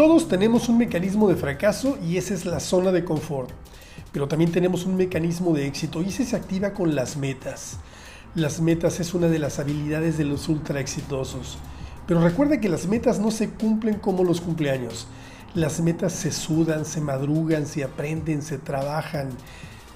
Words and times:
Todos 0.00 0.28
tenemos 0.28 0.70
un 0.70 0.78
mecanismo 0.78 1.28
de 1.28 1.36
fracaso 1.36 1.98
y 2.02 2.16
esa 2.16 2.32
es 2.32 2.46
la 2.46 2.58
zona 2.58 2.90
de 2.90 3.04
confort. 3.04 3.50
Pero 4.12 4.28
también 4.28 4.50
tenemos 4.50 4.86
un 4.86 4.96
mecanismo 4.96 5.52
de 5.52 5.66
éxito 5.66 6.00
y 6.00 6.08
ese 6.08 6.24
se 6.24 6.36
activa 6.36 6.72
con 6.72 6.94
las 6.94 7.18
metas. 7.18 7.76
Las 8.34 8.62
metas 8.62 8.98
es 8.98 9.12
una 9.12 9.28
de 9.28 9.38
las 9.38 9.58
habilidades 9.58 10.16
de 10.16 10.24
los 10.24 10.48
ultra 10.48 10.80
exitosos. 10.80 11.58
Pero 12.06 12.22
recuerda 12.22 12.62
que 12.62 12.70
las 12.70 12.86
metas 12.86 13.18
no 13.18 13.30
se 13.30 13.50
cumplen 13.50 13.96
como 13.96 14.24
los 14.24 14.40
cumpleaños. 14.40 15.06
Las 15.52 15.82
metas 15.82 16.14
se 16.14 16.32
sudan, 16.32 16.86
se 16.86 17.02
madrugan, 17.02 17.66
se 17.66 17.84
aprenden, 17.84 18.40
se 18.40 18.56
trabajan. 18.56 19.28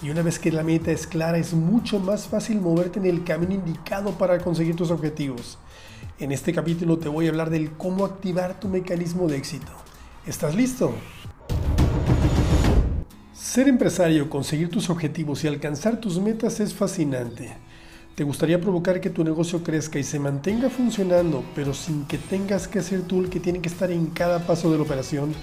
Y 0.02 0.10
una 0.10 0.20
vez 0.20 0.38
que 0.38 0.52
la 0.52 0.64
meta 0.64 0.90
es 0.90 1.06
clara, 1.06 1.38
es 1.38 1.54
mucho 1.54 1.98
más 1.98 2.26
fácil 2.26 2.60
moverte 2.60 2.98
en 2.98 3.06
el 3.06 3.24
camino 3.24 3.54
indicado 3.54 4.10
para 4.18 4.38
conseguir 4.38 4.76
tus 4.76 4.90
objetivos. 4.90 5.56
En 6.18 6.30
este 6.30 6.52
capítulo 6.52 6.98
te 6.98 7.08
voy 7.08 7.24
a 7.24 7.30
hablar 7.30 7.48
del 7.48 7.72
cómo 7.72 8.04
activar 8.04 8.60
tu 8.60 8.68
mecanismo 8.68 9.28
de 9.28 9.38
éxito. 9.38 9.72
¿Estás 10.26 10.54
listo? 10.54 10.94
Ser 13.34 13.68
empresario, 13.68 14.30
conseguir 14.30 14.70
tus 14.70 14.88
objetivos 14.88 15.44
y 15.44 15.48
alcanzar 15.48 16.00
tus 16.00 16.18
metas 16.18 16.60
es 16.60 16.72
fascinante. 16.72 17.52
¿Te 18.14 18.24
gustaría 18.24 18.58
provocar 18.58 19.02
que 19.02 19.10
tu 19.10 19.22
negocio 19.22 19.62
crezca 19.62 19.98
y 19.98 20.02
se 20.02 20.18
mantenga 20.18 20.70
funcionando, 20.70 21.44
pero 21.54 21.74
sin 21.74 22.06
que 22.06 22.16
tengas 22.16 22.66
que 22.68 22.80
ser 22.80 23.02
tú 23.02 23.20
el 23.20 23.28
que 23.28 23.38
tiene 23.38 23.60
que 23.60 23.68
estar 23.68 23.90
en 23.90 24.06
cada 24.06 24.46
paso 24.46 24.70
de 24.70 24.78
la 24.78 24.84
operación? 24.84 25.34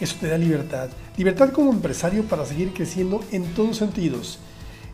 Eso 0.00 0.16
te 0.20 0.28
da 0.28 0.36
libertad. 0.36 0.90
Libertad 1.16 1.50
como 1.52 1.72
empresario 1.72 2.24
para 2.24 2.44
seguir 2.44 2.74
creciendo 2.74 3.24
en 3.32 3.44
todos 3.54 3.78
sentidos. 3.78 4.38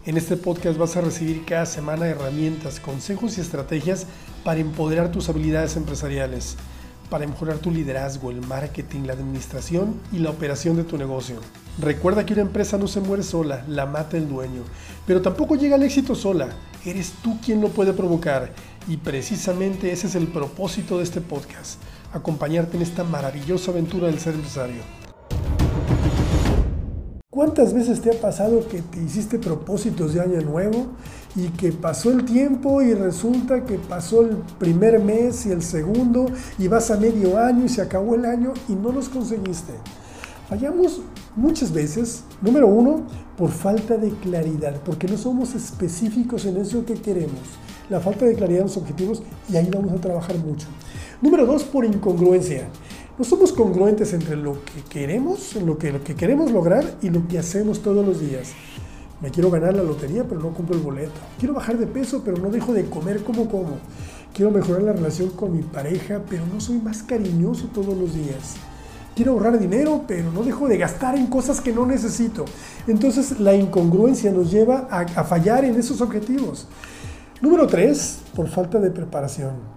En 0.05 0.17
este 0.17 0.37
podcast 0.37 0.79
vas 0.79 0.97
a 0.97 1.01
recibir 1.01 1.45
cada 1.45 1.67
semana 1.67 2.07
herramientas, 2.07 2.79
consejos 2.79 3.39
y 3.39 3.41
estrategias 3.41 4.07
para 4.45 4.61
empoderar 4.61 5.11
tus 5.11 5.29
habilidades 5.29 5.77
empresariales 5.77 6.57
para 7.07 7.27
mejorar 7.27 7.59
tu 7.59 7.71
liderazgo, 7.71 8.31
el 8.31 8.41
marketing, 8.41 9.03
la 9.07 9.13
administración 9.13 9.95
y 10.13 10.19
la 10.19 10.31
operación 10.31 10.77
de 10.77 10.85
tu 10.85 10.99
negocio. 10.99 11.37
Recuerda 11.79 12.25
que 12.25 12.33
una 12.33 12.43
empresa 12.43 12.79
no 12.79 12.89
se 12.89 13.01
muere 13.01 13.23
sola, 13.23 13.65
la 13.69 13.87
mata 13.87 14.17
el 14.17 14.29
dueño, 14.29 14.63
pero 15.07 15.23
tampoco 15.23 15.57
llega 15.57 15.77
al 15.77 15.83
éxito 15.83 16.15
sola, 16.15 16.49
eres 16.85 17.13
tú 17.23 17.39
quien 17.45 17.61
lo 17.61 17.69
puede 17.69 17.93
provocar 17.93 18.53
y 18.89 18.97
precisamente 18.97 19.93
ese 19.93 20.07
es 20.07 20.15
el 20.15 20.29
propósito 20.29 20.99
de 20.99 21.05
este 21.05 21.21
podcast, 21.21 21.81
acompañarte 22.13 22.77
en 22.77 22.83
esta 22.83 23.05
maravillosa 23.05 23.71
aventura 23.71 24.07
del 24.07 24.19
ser 24.19 24.35
empresario. 24.35 24.83
¿Cuántas 27.31 27.75
veces 27.75 28.01
te 28.01 28.17
ha 28.17 28.19
pasado 28.19 28.67
que 28.67 28.81
te 28.81 29.03
hiciste 29.03 29.39
propósitos 29.39 30.15
de 30.15 30.23
año 30.23 30.41
nuevo 30.41 30.87
y 31.37 31.49
que 31.51 31.71
pasó 31.71 32.11
el 32.11 32.25
tiempo 32.25 32.83
y 32.83 32.95
resulta 32.95 33.65
que 33.65 33.79
pasó 33.79 34.23
el 34.23 34.39
primer 34.59 34.99
mes 35.01 35.47
y 35.47 35.53
el 35.53 35.63
segundo 35.63 36.27
y 36.59 36.67
vas 36.67 36.91
a 36.91 36.97
medio 36.97 37.39
año 37.39 37.67
y 37.67 37.69
se 37.69 37.83
acabó 37.83 38.15
el 38.15 38.25
año 38.25 38.55
y 38.69 38.73
no 38.73 38.91
los 38.91 39.09
conseguiste? 39.09 39.75
Fallamos 40.49 41.03
muchas 41.35 41.73
veces, 41.73 42.23
número 42.41 42.67
uno, 42.67 43.03
por 43.37 43.51
falta 43.51 43.97
de 43.97 44.11
claridad, 44.11 44.81
porque 44.85 45.07
no 45.07 45.19
somos 45.19 45.55
específicos 45.55 46.47
en 46.47 46.57
eso 46.57 46.85
que 46.85 46.95
queremos. 46.95 47.41
La 47.91 48.01
falta 48.01 48.25
de 48.25 48.35
claridad 48.35 48.61
en 48.61 48.67
los 48.67 48.77
objetivos 48.77 49.23
y 49.49 49.57
ahí 49.57 49.69
vamos 49.73 49.93
a 49.93 50.01
trabajar 50.01 50.39
mucho. 50.39 50.67
Número 51.21 51.47
dos, 51.47 51.65
por 51.65 51.85
incongruencia 51.85 52.69
no 53.19 53.25
somos 53.25 53.51
congruentes 53.53 54.13
entre 54.13 54.37
lo 54.37 54.63
que 54.65 54.83
queremos, 54.91 55.55
lo 55.57 55.79
que, 55.79 55.91
lo 55.91 56.05
que 56.05 56.15
queremos 56.15 56.51
lograr 56.51 56.85
y 57.01 57.09
lo 57.09 57.27
que 57.27 57.39
hacemos 57.39 57.81
todos 57.81 58.05
los 58.05 58.21
días. 58.21 58.53
Me 59.21 59.31
quiero 59.31 59.51
ganar 59.51 59.75
la 59.75 59.83
lotería, 59.83 60.25
pero 60.25 60.41
no 60.41 60.53
compro 60.53 60.77
el 60.77 60.83
boleto. 60.83 61.19
Quiero 61.39 61.55
bajar 61.55 61.79
de 61.79 61.87
peso, 61.87 62.23
pero 62.25 62.37
no 62.37 62.51
dejo 62.51 62.75
de 62.75 62.85
comer 62.85 63.23
como 63.23 63.49
como. 63.49 63.79
Quiero 64.35 64.51
mejorar 64.51 64.83
la 64.83 64.93
relación 64.93 65.31
con 65.31 65.57
mi 65.57 65.63
pareja, 65.63 66.21
pero 66.29 66.45
no 66.53 66.61
soy 66.61 66.79
más 66.79 67.03
cariñoso 67.03 67.69
todos 67.73 67.97
los 67.97 68.15
días. 68.15 68.57
Quiero 69.15 69.33
ahorrar 69.33 69.59
dinero, 69.59 70.05
pero 70.07 70.31
no 70.31 70.43
dejo 70.43 70.69
de 70.69 70.77
gastar 70.77 71.17
en 71.17 71.29
cosas 71.29 71.63
que 71.63 71.73
no 71.73 71.87
necesito. 71.87 72.45
Entonces 72.87 73.41
la 73.41 73.55
incongruencia 73.55 74.31
nos 74.31 74.51
lleva 74.51 74.87
a, 74.91 75.01
a 75.01 75.25
fallar 75.25 75.65
en 75.65 75.77
esos 75.77 76.03
objetivos. 76.03 76.69
Número 77.41 77.67
tres, 77.67 78.21
por 78.35 78.49
falta 78.49 78.79
de 78.79 78.91
preparación 78.91 79.77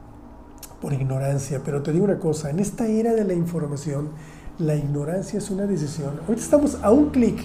por 0.82 0.94
ignorancia. 0.94 1.62
Pero 1.64 1.82
te 1.82 1.92
digo 1.92 2.06
una 2.06 2.20
cosa, 2.20 2.50
en 2.50 2.60
esta 2.60 2.88
era 2.88 3.14
de 3.14 3.24
la 3.24 3.34
información, 3.34 4.10
la 4.58 4.76
ignorancia 4.76 5.40
es 5.40 5.50
una 5.50 5.66
decisión. 5.66 6.20
Ahorita 6.28 6.42
estamos 6.42 6.78
a 6.82 6.92
un 6.92 7.10
clic 7.10 7.40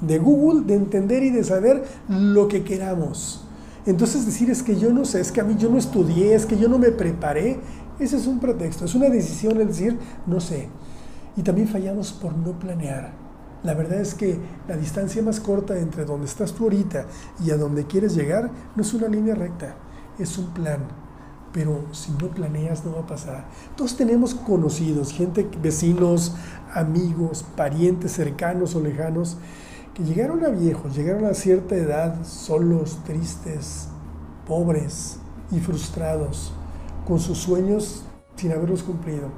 de 0.00 0.18
Google 0.18 0.64
de 0.66 0.74
entender 0.74 1.22
y 1.22 1.30
de 1.30 1.44
saber 1.44 1.84
lo 2.08 2.48
que 2.48 2.64
queramos. 2.64 3.44
Entonces 3.86 4.26
decir 4.26 4.50
es 4.50 4.62
que 4.62 4.76
yo 4.76 4.92
no 4.92 5.04
sé, 5.04 5.20
es 5.20 5.32
que 5.32 5.40
a 5.40 5.44
mí 5.44 5.56
yo 5.58 5.70
no 5.70 5.78
estudié, 5.78 6.34
es 6.34 6.46
que 6.46 6.58
yo 6.58 6.68
no 6.68 6.78
me 6.78 6.90
preparé, 6.90 7.58
ese 7.98 8.16
es 8.16 8.26
un 8.26 8.38
pretexto, 8.38 8.84
es 8.84 8.94
una 8.94 9.08
decisión 9.08 9.60
el 9.60 9.68
decir 9.68 9.98
no 10.26 10.40
sé. 10.40 10.68
Y 11.36 11.42
también 11.42 11.68
fallamos 11.68 12.12
por 12.12 12.36
no 12.36 12.58
planear. 12.58 13.12
La 13.62 13.74
verdad 13.74 14.00
es 14.00 14.14
que 14.14 14.38
la 14.68 14.76
distancia 14.76 15.22
más 15.22 15.40
corta 15.40 15.78
entre 15.78 16.04
donde 16.04 16.26
estás 16.26 16.52
tú 16.52 16.64
ahorita 16.64 17.06
y 17.44 17.50
a 17.50 17.56
donde 17.56 17.86
quieres 17.86 18.14
llegar 18.14 18.50
no 18.76 18.82
es 18.82 18.94
una 18.94 19.08
línea 19.08 19.34
recta, 19.34 19.76
es 20.18 20.38
un 20.38 20.52
plan 20.52 20.78
pero 21.52 21.86
si 21.92 22.12
no 22.12 22.28
planeas 22.28 22.84
no 22.84 22.92
va 22.92 23.00
a 23.00 23.06
pasar. 23.06 23.46
Todos 23.76 23.96
tenemos 23.96 24.34
conocidos, 24.34 25.12
gente, 25.12 25.48
vecinos, 25.62 26.34
amigos, 26.72 27.44
parientes 27.56 28.12
cercanos 28.12 28.74
o 28.74 28.80
lejanos, 28.80 29.38
que 29.98 30.04
llegaron 30.04 30.44
a 30.44 30.48
viejos, 30.50 30.96
llegaron 30.96 31.24
a 31.24 31.34
cierta 31.34 31.74
edad 31.74 32.24
solos, 32.24 33.00
tristes, 33.04 33.88
pobres 34.46 35.18
y 35.50 35.58
frustrados, 35.58 36.52
con 37.04 37.18
sus 37.18 37.38
sueños 37.38 38.04
sin 38.36 38.52
haberlos 38.52 38.84
cumplido. 38.84 39.28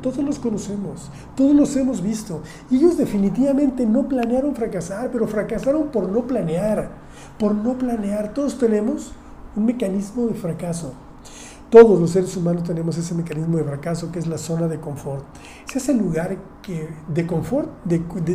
Todos 0.00 0.24
los 0.24 0.38
conocemos, 0.38 1.10
todos 1.36 1.54
los 1.54 1.76
hemos 1.76 2.00
visto. 2.00 2.40
Ellos 2.70 2.96
definitivamente 2.96 3.84
no 3.84 4.08
planearon 4.08 4.54
fracasar, 4.54 5.10
pero 5.10 5.28
fracasaron 5.28 5.88
por 5.88 6.08
no 6.08 6.26
planear, 6.26 6.88
por 7.38 7.54
no 7.54 7.76
planear. 7.76 8.32
Todos 8.32 8.56
tenemos 8.56 9.12
un 9.54 9.66
mecanismo 9.66 10.28
de 10.28 10.34
fracaso. 10.34 10.94
Todos 11.70 12.00
los 12.00 12.10
seres 12.10 12.36
humanos 12.36 12.62
tenemos 12.62 12.96
ese 12.96 13.14
mecanismo 13.14 13.58
de 13.58 13.64
fracaso 13.64 14.12
que 14.12 14.20
es 14.20 14.26
la 14.26 14.38
zona 14.38 14.68
de 14.68 14.78
confort. 14.78 15.24
Ese 15.68 15.78
es 15.78 15.88
el 15.88 15.98
lugar 15.98 16.36
que 16.62 16.88
de 17.08 17.26
confort 17.26 17.68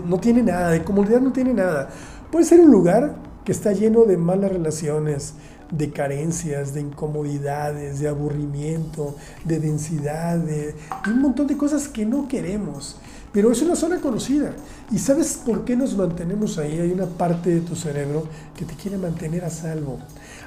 no 0.06 0.20
tiene 0.20 0.44
nada, 0.44 0.72
de 0.72 0.84
comodidad 0.84 1.22
no 1.22 1.32
tiene 1.32 1.54
nada. 1.54 1.90
Puede 2.30 2.46
ser 2.46 2.60
un 2.60 2.72
lugar 2.72 3.16
que 3.46 3.54
está 3.54 3.72
lleno 3.72 4.04
de 4.04 4.18
malas 4.18 4.52
relaciones, 4.52 5.36
de 5.72 5.92
carencias, 5.92 6.74
de 6.74 6.82
incomodidades, 6.82 8.00
de 8.00 8.10
aburrimiento, 8.10 9.16
de 9.46 9.60
densidad, 9.60 10.38
de, 10.38 10.74
de, 10.74 11.12
un 11.12 11.22
montón 11.22 11.48
de 11.48 11.56
cosas 11.56 11.88
que 11.88 12.06
no 12.06 12.28
queremos. 12.28 13.00
Pero 13.32 13.52
es 13.52 13.62
una 13.62 13.76
zona 13.76 14.02
conocida. 14.02 14.54
¿Y 14.92 15.00
sabes 15.00 15.40
por 15.46 15.64
qué 15.64 15.78
nos 15.78 15.96
mantenemos 15.96 16.58
ahí? 16.58 16.80
Hay 16.80 16.92
una 16.92 17.06
parte 17.06 17.50
de 17.50 17.62
tu 17.62 17.76
cerebro 17.76 18.26
que 18.58 18.66
te 18.66 18.76
quiere 18.76 18.98
mantener 18.98 19.46
a 19.46 19.50
salvo. 19.50 20.00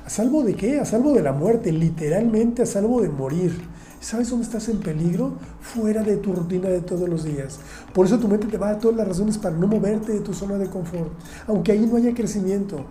¿A 0.05 0.11
salvo 0.11 0.43
de 0.43 0.55
qué? 0.55 0.81
A 0.81 0.84
salvo 0.84 1.15
de 1.15 1.22
la 1.22 1.33
muerte, 1.33 1.72
literalmente 1.72 2.62
a 2.62 2.67
salvo 2.67 3.00
de 3.00 3.09
morir. 3.09 3.59
¿Sabes 4.00 4.28
dónde 4.28 4.45
estás 4.45 4.69
en 4.69 4.81
peligro? 4.81 5.33
Fuera 5.62 6.03
de 6.03 6.19
tu 6.19 6.34
rutina 6.34 6.69
de 6.69 6.83
todos 6.83 7.09
los 7.09 7.25
días. 7.25 7.59
Por 7.95 8.05
eso 8.05 8.19
tu 8.19 8.28
mente 8.28 8.49
te 8.49 8.59
va 8.59 8.69
a 8.69 8.78
todas 8.78 8.99
las 8.99 9.09
razones 9.09 9.39
para 9.39 9.56
no 9.56 9.66
moverte 9.66 10.12
de 10.12 10.21
tu 10.21 10.34
zona 10.34 10.59
de 10.59 10.66
confort, 10.66 11.11
aunque 11.47 11.72
ahí 11.72 11.87
no 11.87 11.97
haya 11.97 12.12
crecimiento. 12.12 12.84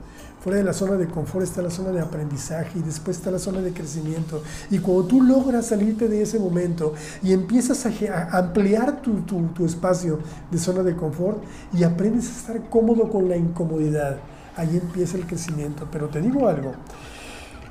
Fuera 0.44 0.58
de 0.58 0.66
la 0.66 0.74
zona 0.74 0.98
de 0.98 1.08
confort 1.08 1.46
está 1.46 1.62
la 1.62 1.70
zona 1.70 1.92
de 1.92 2.02
aprendizaje 2.02 2.78
y 2.78 2.82
después 2.82 3.16
está 3.16 3.32
la 3.32 3.40
zona 3.40 3.62
de 3.62 3.72
crecimiento. 3.72 4.44
Y 4.70 4.80
cuando 4.80 5.06
tú 5.06 5.22
logras 5.22 5.68
salirte 5.68 6.10
de 6.10 6.22
ese 6.22 6.38
momento 6.38 6.94
y 7.24 7.32
empiezas 7.32 7.86
a, 7.86 8.38
ampliar 8.38 9.02
tu, 9.02 9.22
tu 9.22 9.66
espacio 9.66 10.20
de 10.52 10.58
zona 10.58 10.84
de 10.84 10.98
confort 10.98 11.42
y 11.72 11.84
aprendes 11.84 12.28
a 12.28 12.32
estar 12.32 12.70
cómodo 12.70 13.10
con 13.10 13.30
la 13.30 13.38
incomodidad, 13.38 14.18
ahí 14.58 14.76
empieza 14.76 15.16
el 15.16 15.26
crecimiento. 15.26 15.88
Pero 15.90 16.10
te 16.10 16.20
digo 16.20 16.46
algo, 16.50 16.74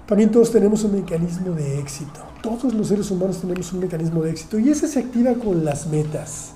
también 0.06 0.30
todos 0.30 0.50
tenemos 0.50 0.82
un 0.84 0.94
mecanismo 0.94 1.54
de 1.54 1.78
éxito. 1.78 2.20
Todos 2.42 2.72
los 2.72 2.88
seres 2.88 3.10
humanos 3.10 3.38
tenemos 3.38 3.70
un 3.74 3.80
mecanismo 3.80 4.22
de 4.22 4.30
éxito 4.30 4.58
y 4.58 4.70
ese 4.70 4.88
se 4.88 4.98
activa 4.98 5.34
con 5.34 5.62
las 5.62 5.88
metas. 5.88 6.54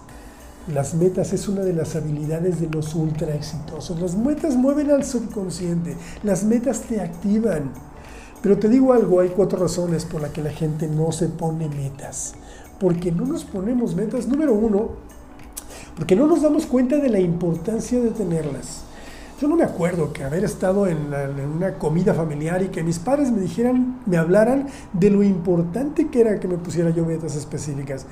Las 0.72 0.94
metas 0.94 1.32
es 1.32 1.46
una 1.46 1.62
de 1.62 1.72
las 1.72 1.94
habilidades 1.94 2.60
de 2.60 2.68
los 2.68 2.94
ultra 2.96 3.34
exitosos. 3.34 4.00
Las 4.00 4.16
metas 4.16 4.56
mueven 4.56 4.90
al 4.90 5.04
subconsciente, 5.04 5.96
las 6.24 6.42
metas 6.42 6.80
te 6.80 7.00
activan. 7.00 7.70
Pero 8.42 8.58
te 8.58 8.68
digo 8.68 8.92
algo, 8.92 9.20
hay 9.20 9.28
cuatro 9.28 9.60
razones 9.60 10.04
por 10.04 10.20
las 10.20 10.32
que 10.32 10.42
la 10.42 10.50
gente 10.50 10.88
no 10.88 11.12
se 11.12 11.28
pone 11.28 11.68
metas. 11.68 12.34
Porque 12.80 13.12
no 13.12 13.24
nos 13.24 13.44
ponemos 13.44 13.94
metas, 13.94 14.26
número 14.26 14.54
uno, 14.54 14.90
porque 15.96 16.16
no 16.16 16.26
nos 16.26 16.42
damos 16.42 16.66
cuenta 16.66 16.96
de 16.96 17.10
la 17.10 17.20
importancia 17.20 18.00
de 18.00 18.10
tenerlas. 18.10 18.82
Yo 19.40 19.48
no 19.48 19.56
me 19.56 19.64
acuerdo 19.64 20.14
que 20.14 20.24
haber 20.24 20.44
estado 20.44 20.86
en, 20.86 21.12
una 21.54 21.74
comida 21.74 22.14
familiar 22.14 22.62
y 22.62 22.68
que 22.68 22.82
mis 22.82 22.98
padres 22.98 23.30
me 23.30 23.40
dijeran, 23.40 24.00
me 24.06 24.16
hablaran 24.16 24.66
de 24.94 25.10
lo 25.10 25.22
importante 25.22 26.08
que 26.08 26.22
era 26.22 26.40
que 26.40 26.48
me 26.48 26.56
pusiera 26.56 26.88
yo 26.88 27.04
metas 27.04 27.36
específicas. 27.36 28.06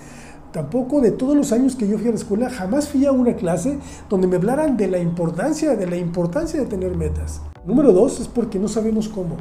Tampoco 0.55 1.01
de 1.01 1.11
todos 1.11 1.37
los 1.37 1.51
años 1.51 1.75
que 1.75 1.89
yo 1.89 1.99
fui 1.99 2.07
a 2.07 2.11
la 2.11 2.17
escuela, 2.17 2.49
jamás 2.49 2.89
fui 2.89 3.05
a 3.07 3.11
una 3.11 3.35
clase 3.35 3.77
donde 4.09 4.29
me 4.29 4.37
hablaran 4.37 4.77
de 4.77 4.87
la 4.87 5.01
importancia, 5.01 5.75
de 5.75 5.85
la 5.89 5.97
importancia 5.97 6.61
de 6.61 6.67
tener 6.67 6.97
metas. 6.97 7.41
Número 7.67 7.93
dos 7.93 8.21
es 8.21 8.29
porque 8.29 8.61
no 8.61 8.69
sabemos 8.69 9.09
cómo. 9.09 9.37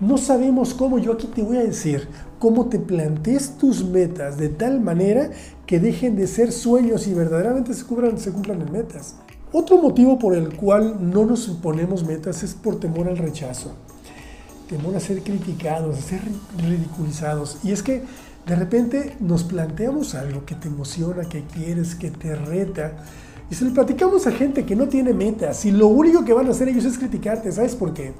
No 0.00 0.16
sabemos 0.16 0.72
cómo. 0.72 0.98
Yo 0.98 1.12
aquí 1.12 1.26
te 1.26 1.42
voy 1.42 1.58
a 1.58 1.64
decir 1.64 2.08
cómo 2.38 2.70
te 2.70 2.78
plantees 2.78 3.58
tus 3.58 3.84
metas 3.84 4.38
de 4.38 4.48
tal 4.48 4.80
manera 4.80 5.32
que 5.66 5.80
dejen 5.80 6.16
de 6.16 6.26
ser 6.26 6.50
sueños 6.50 7.06
y 7.08 7.12
verdaderamente 7.12 7.74
se, 7.74 7.84
se 8.16 8.32
cumplan 8.32 8.62
en 8.62 8.72
metas. 8.72 9.16
Otro 9.52 9.76
motivo 9.76 10.18
por 10.18 10.34
el 10.34 10.56
cual 10.56 10.96
no 10.98 11.26
nos 11.26 11.46
ponemos 11.62 12.06
metas 12.06 12.42
es 12.42 12.54
por 12.54 12.80
temor 12.80 13.06
al 13.08 13.18
rechazo. 13.18 13.74
Temor 14.70 14.96
a 14.96 15.00
ser 15.00 15.22
criticados, 15.22 15.98
a 15.98 16.00
ser 16.00 16.22
ridiculizados. 16.56 17.58
Y 17.62 17.72
es 17.72 17.82
que 17.82 18.02
de 18.46 18.56
repente 18.56 19.16
nos 19.20 19.44
planteamos 19.44 20.14
algo 20.14 20.44
que 20.44 20.54
te 20.54 20.68
emociona, 20.68 21.28
que 21.28 21.44
quieres, 21.44 21.94
que 21.94 22.10
te 22.10 22.34
reta 22.34 22.92
y 23.50 23.54
se 23.54 23.64
lo 23.64 23.72
platicamos 23.72 24.26
a 24.26 24.32
gente 24.32 24.64
que 24.64 24.76
no 24.76 24.88
tiene 24.88 25.12
metas 25.12 25.64
y 25.64 25.70
lo 25.70 25.88
único 25.88 26.24
que 26.24 26.32
van 26.32 26.46
a 26.46 26.50
hacer 26.50 26.68
ellos 26.68 26.84
es 26.84 26.98
criticarte. 26.98 27.52
¿Sabes 27.52 27.74
por 27.74 27.92
qué? 27.92 28.12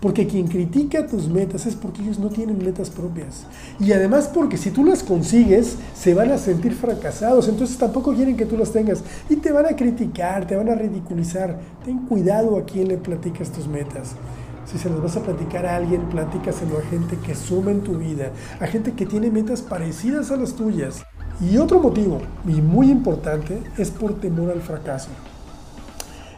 Porque 0.00 0.26
quien 0.26 0.48
critica 0.48 1.06
tus 1.06 1.28
metas 1.28 1.66
es 1.66 1.76
porque 1.76 2.02
ellos 2.02 2.18
no 2.18 2.28
tienen 2.28 2.58
metas 2.58 2.90
propias. 2.90 3.46
Y 3.78 3.92
además 3.92 4.28
porque 4.32 4.56
si 4.56 4.70
tú 4.70 4.84
las 4.84 5.02
consigues, 5.02 5.76
se 5.94 6.14
van 6.14 6.32
a 6.32 6.38
sentir 6.38 6.74
fracasados. 6.74 7.48
Entonces 7.48 7.78
tampoco 7.78 8.12
quieren 8.12 8.36
que 8.36 8.46
tú 8.46 8.56
las 8.56 8.72
tengas. 8.72 9.04
Y 9.30 9.36
te 9.36 9.52
van 9.52 9.66
a 9.66 9.76
criticar, 9.76 10.46
te 10.46 10.56
van 10.56 10.70
a 10.70 10.74
ridiculizar. 10.74 11.60
Ten 11.84 11.98
cuidado 12.06 12.56
a 12.56 12.64
quién 12.64 12.88
le 12.88 12.96
platicas 12.96 13.52
tus 13.52 13.68
metas. 13.68 14.16
Si 14.64 14.78
se 14.78 14.88
las 14.88 15.02
vas 15.02 15.16
a 15.16 15.22
platicar 15.22 15.66
a 15.66 15.76
alguien, 15.76 16.08
platícaselo 16.08 16.78
a 16.78 16.82
gente 16.82 17.16
que 17.18 17.34
suma 17.34 17.70
en 17.70 17.82
tu 17.82 17.98
vida, 17.98 18.30
a 18.60 18.66
gente 18.66 18.92
que 18.92 19.06
tiene 19.06 19.30
metas 19.30 19.60
parecidas 19.60 20.30
a 20.30 20.36
las 20.36 20.54
tuyas. 20.54 21.02
Y 21.40 21.58
otro 21.58 21.80
motivo, 21.80 22.20
y 22.46 22.60
muy 22.60 22.90
importante, 22.90 23.60
es 23.76 23.90
por 23.90 24.20
temor 24.20 24.50
al 24.50 24.62
fracaso. 24.62 25.08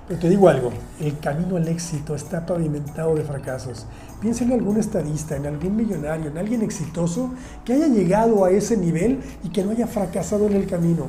Pero 0.09 0.21
te 0.21 0.29
digo 0.29 0.49
algo, 0.49 0.71
el 1.01 1.19
camino 1.19 1.57
al 1.57 1.67
éxito 1.69 2.15
está 2.15 2.45
pavimentado 2.45 3.15
de 3.15 3.23
fracasos. 3.23 3.87
Piensa 4.21 4.45
en 4.45 4.53
algún 4.53 4.79
estadista, 4.79 5.37
en 5.37 5.47
algún 5.47 5.77
millonario, 5.77 6.31
en 6.31 6.37
alguien 6.37 6.63
exitoso 6.63 7.31
que 7.65 7.75
haya 7.75 7.89
llegado 7.89 8.45
a 8.45 8.51
ese 8.51 8.77
nivel 8.77 9.21
y 9.43 9.49
que 9.49 9.65
no 9.65 9.71
haya 9.71 9.87
fracasado 9.87 10.47
en 10.47 10.55
el 10.55 10.67
camino. 10.67 11.07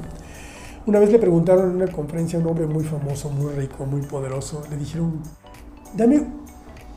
Una 0.86 1.00
vez 1.00 1.12
le 1.12 1.20
preguntaron 1.20 1.72
en 1.72 1.76
una 1.78 1.88
conferencia 1.88 2.40
a 2.40 2.42
un 2.42 2.48
hombre 2.48 2.68
muy 2.68 2.84
famoso, 2.86 3.30
muy 3.30 3.52
rico, 3.54 3.86
muy 3.86 4.02
poderoso, 4.02 4.64
le 4.70 4.78
dijeron, 4.78 5.20
dame 5.96 6.45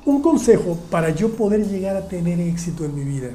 un 0.09 0.23
consejo 0.23 0.79
para 0.91 1.11
yo 1.11 1.33
poder 1.33 1.67
llegar 1.69 1.95
a 1.95 2.09
tener 2.09 2.41
éxito 2.41 2.85
en 2.87 2.95
mi 2.95 3.05
vida. 3.05 3.29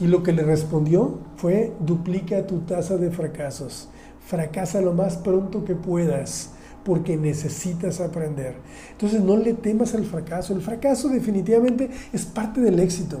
Y 0.00 0.08
lo 0.08 0.24
que 0.24 0.32
le 0.32 0.42
respondió 0.42 1.18
fue, 1.36 1.72
duplica 1.78 2.46
tu 2.48 2.60
tasa 2.60 2.96
de 2.96 3.12
fracasos. 3.12 3.88
Fracasa 4.26 4.80
lo 4.80 4.92
más 4.92 5.16
pronto 5.16 5.64
que 5.64 5.76
puedas 5.76 6.50
porque 6.84 7.16
necesitas 7.16 8.00
aprender. 8.00 8.56
Entonces 8.90 9.20
no 9.20 9.36
le 9.36 9.54
temas 9.54 9.94
al 9.94 10.04
fracaso. 10.04 10.52
El 10.52 10.62
fracaso 10.62 11.08
definitivamente 11.08 11.90
es 12.12 12.24
parte 12.24 12.60
del 12.60 12.80
éxito. 12.80 13.20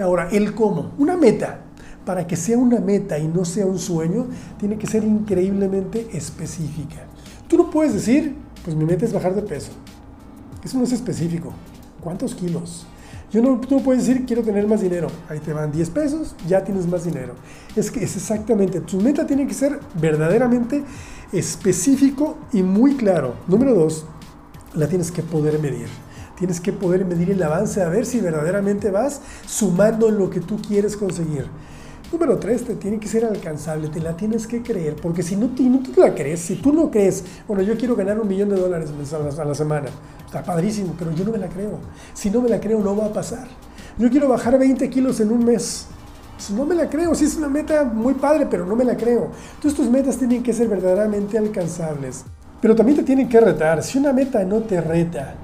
Ahora, 0.00 0.30
el 0.30 0.54
cómo. 0.54 0.92
Una 0.98 1.18
meta. 1.18 1.64
Para 2.06 2.26
que 2.26 2.36
sea 2.36 2.56
una 2.56 2.80
meta 2.80 3.18
y 3.18 3.28
no 3.28 3.44
sea 3.44 3.66
un 3.66 3.78
sueño, 3.78 4.28
tiene 4.58 4.78
que 4.78 4.86
ser 4.86 5.04
increíblemente 5.04 6.08
específica. 6.14 7.04
Tú 7.46 7.58
no 7.58 7.70
puedes 7.70 7.92
decir, 7.92 8.34
pues 8.64 8.74
mi 8.74 8.86
meta 8.86 9.04
es 9.04 9.12
bajar 9.12 9.34
de 9.34 9.42
peso. 9.42 9.72
Eso 10.64 10.78
no 10.78 10.84
es 10.84 10.92
específico. 10.92 11.52
¿Cuántos 12.00 12.34
kilos? 12.34 12.86
Yo 13.32 13.42
no, 13.42 13.60
tú 13.60 13.82
puedes 13.82 14.06
decir, 14.06 14.26
quiero 14.26 14.42
tener 14.42 14.66
más 14.66 14.80
dinero. 14.80 15.08
Ahí 15.28 15.38
te 15.38 15.52
van 15.52 15.70
10 15.70 15.90
pesos, 15.90 16.34
ya 16.48 16.64
tienes 16.64 16.86
más 16.86 17.04
dinero. 17.04 17.34
Es 17.76 17.90
que 17.90 18.02
es 18.02 18.16
exactamente, 18.16 18.80
tu 18.80 19.00
meta 19.00 19.26
tiene 19.26 19.46
que 19.46 19.54
ser 19.54 19.78
verdaderamente 20.00 20.82
específico 21.32 22.38
y 22.52 22.62
muy 22.62 22.96
claro. 22.96 23.34
Número 23.46 23.74
dos, 23.74 24.04
la 24.74 24.88
tienes 24.88 25.12
que 25.12 25.22
poder 25.22 25.60
medir. 25.60 25.86
Tienes 26.36 26.60
que 26.60 26.72
poder 26.72 27.04
medir 27.04 27.30
el 27.30 27.42
avance 27.42 27.82
a 27.82 27.88
ver 27.88 28.06
si 28.06 28.20
verdaderamente 28.20 28.90
vas 28.90 29.20
sumando 29.46 30.08
en 30.08 30.18
lo 30.18 30.30
que 30.30 30.40
tú 30.40 30.60
quieres 30.60 30.96
conseguir. 30.96 31.46
Número 32.12 32.38
tres, 32.38 32.64
te 32.64 32.74
tiene 32.74 32.98
que 32.98 33.06
ser 33.06 33.24
alcanzable, 33.24 33.88
te 33.88 34.00
la 34.00 34.16
tienes 34.16 34.48
que 34.48 34.62
creer, 34.62 34.96
porque 34.96 35.22
si 35.22 35.36
no, 35.36 35.46
no 35.46 35.78
tú 35.78 35.92
la 36.00 36.12
crees, 36.12 36.40
si 36.40 36.56
tú 36.56 36.72
no 36.72 36.90
crees, 36.90 37.22
bueno, 37.46 37.62
yo 37.62 37.76
quiero 37.78 37.94
ganar 37.94 38.18
un 38.18 38.26
millón 38.26 38.48
de 38.48 38.56
dólares 38.56 38.90
a 39.12 39.44
la 39.44 39.54
semana, 39.54 39.86
está 40.26 40.42
padrísimo, 40.42 40.94
pero 40.98 41.12
yo 41.12 41.24
no 41.24 41.30
me 41.30 41.38
la 41.38 41.48
creo. 41.48 41.78
Si 42.12 42.28
no 42.28 42.40
me 42.42 42.48
la 42.48 42.58
creo, 42.58 42.80
no 42.80 42.96
va 42.96 43.06
a 43.06 43.12
pasar. 43.12 43.46
Yo 43.96 44.10
quiero 44.10 44.28
bajar 44.28 44.58
20 44.58 44.90
kilos 44.90 45.20
en 45.20 45.30
un 45.30 45.44
mes. 45.44 45.86
Si 46.36 46.52
no 46.52 46.64
me 46.64 46.74
la 46.74 46.90
creo, 46.90 47.14
si 47.14 47.26
es 47.26 47.36
una 47.36 47.48
meta 47.48 47.84
muy 47.84 48.14
padre, 48.14 48.48
pero 48.50 48.66
no 48.66 48.74
me 48.74 48.84
la 48.84 48.96
creo. 48.96 49.30
Entonces 49.54 49.78
tus 49.78 49.88
metas 49.88 50.16
tienen 50.16 50.42
que 50.42 50.52
ser 50.52 50.66
verdaderamente 50.66 51.38
alcanzables. 51.38 52.24
Pero 52.60 52.74
también 52.74 52.98
te 52.98 53.04
tienen 53.04 53.28
que 53.28 53.38
retar. 53.38 53.82
Si 53.84 53.98
una 53.98 54.12
meta 54.12 54.42
no 54.44 54.60
te 54.60 54.80
reta, 54.80 55.36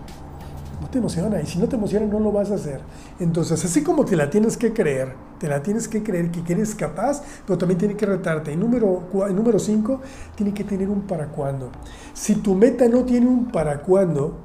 te 0.96 1.00
emociona. 1.00 1.42
Y 1.42 1.46
si 1.46 1.58
no 1.58 1.68
te 1.68 1.76
emociona, 1.76 2.06
no 2.06 2.18
lo 2.18 2.32
vas 2.32 2.50
a 2.50 2.54
hacer. 2.54 2.80
Entonces, 3.20 3.62
así 3.62 3.82
como 3.82 4.04
te 4.04 4.16
la 4.16 4.30
tienes 4.30 4.56
que 4.56 4.72
creer, 4.72 5.12
te 5.38 5.46
la 5.46 5.62
tienes 5.62 5.88
que 5.88 6.02
creer 6.02 6.30
que 6.30 6.52
eres 6.52 6.74
capaz, 6.74 7.22
pero 7.46 7.58
también 7.58 7.78
tiene 7.78 7.96
que 7.96 8.06
retarte. 8.06 8.52
Y 8.52 8.56
número, 8.56 9.08
número 9.34 9.58
cinco, 9.58 10.00
tiene 10.34 10.54
que 10.54 10.64
tener 10.64 10.88
un 10.88 11.02
para 11.02 11.28
cuándo. 11.28 11.70
Si 12.14 12.36
tu 12.36 12.54
meta 12.54 12.88
no 12.88 13.04
tiene 13.04 13.26
un 13.26 13.52
para 13.52 13.82
cuándo, 13.82 14.38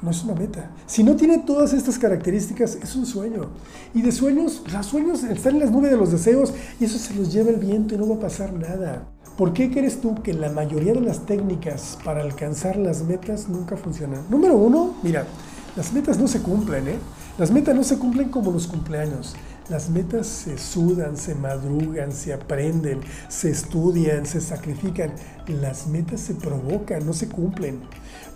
no 0.00 0.10
es 0.10 0.24
una 0.24 0.34
meta. 0.34 0.70
Si 0.86 1.04
no 1.04 1.14
tiene 1.14 1.38
todas 1.38 1.74
estas 1.74 1.98
características, 1.98 2.76
es 2.76 2.96
un 2.96 3.04
sueño. 3.04 3.50
Y 3.92 4.00
de 4.00 4.12
sueños, 4.12 4.62
los 4.72 4.86
sueños 4.86 5.22
están 5.24 5.54
en 5.54 5.60
las 5.60 5.70
nubes 5.70 5.90
de 5.90 5.98
los 5.98 6.10
deseos 6.10 6.54
y 6.80 6.86
eso 6.86 6.98
se 6.98 7.14
los 7.14 7.32
lleva 7.32 7.50
el 7.50 7.56
viento 7.56 7.94
y 7.94 7.98
no 7.98 8.08
va 8.08 8.16
a 8.16 8.20
pasar 8.20 8.52
nada. 8.54 9.08
¿Por 9.36 9.52
qué 9.52 9.70
crees 9.70 10.00
tú 10.00 10.22
que 10.22 10.34
la 10.34 10.50
mayoría 10.50 10.92
de 10.92 11.00
las 11.00 11.24
técnicas 11.26 11.98
para 12.04 12.22
alcanzar 12.22 12.76
las 12.76 13.02
metas 13.02 13.48
nunca 13.48 13.76
funcionan? 13.76 14.24
Número 14.28 14.56
uno, 14.56 14.94
mira, 15.02 15.26
las 15.76 15.92
metas 15.92 16.18
no 16.18 16.28
se 16.28 16.40
cumplen, 16.40 16.88
¿eh? 16.88 16.98
Las 17.38 17.50
metas 17.50 17.74
no 17.74 17.82
se 17.82 17.98
cumplen 17.98 18.28
como 18.28 18.50
los 18.50 18.66
cumpleaños. 18.66 19.34
Las 19.70 19.88
metas 19.88 20.26
se 20.26 20.58
sudan, 20.58 21.16
se 21.16 21.34
madrugan, 21.34 22.12
se 22.12 22.34
aprenden, 22.34 23.00
se 23.28 23.50
estudian, 23.50 24.26
se 24.26 24.40
sacrifican. 24.40 25.12
Las 25.46 25.86
metas 25.86 26.20
se 26.20 26.34
provocan, 26.34 27.06
no 27.06 27.14
se 27.14 27.28
cumplen. 27.28 27.80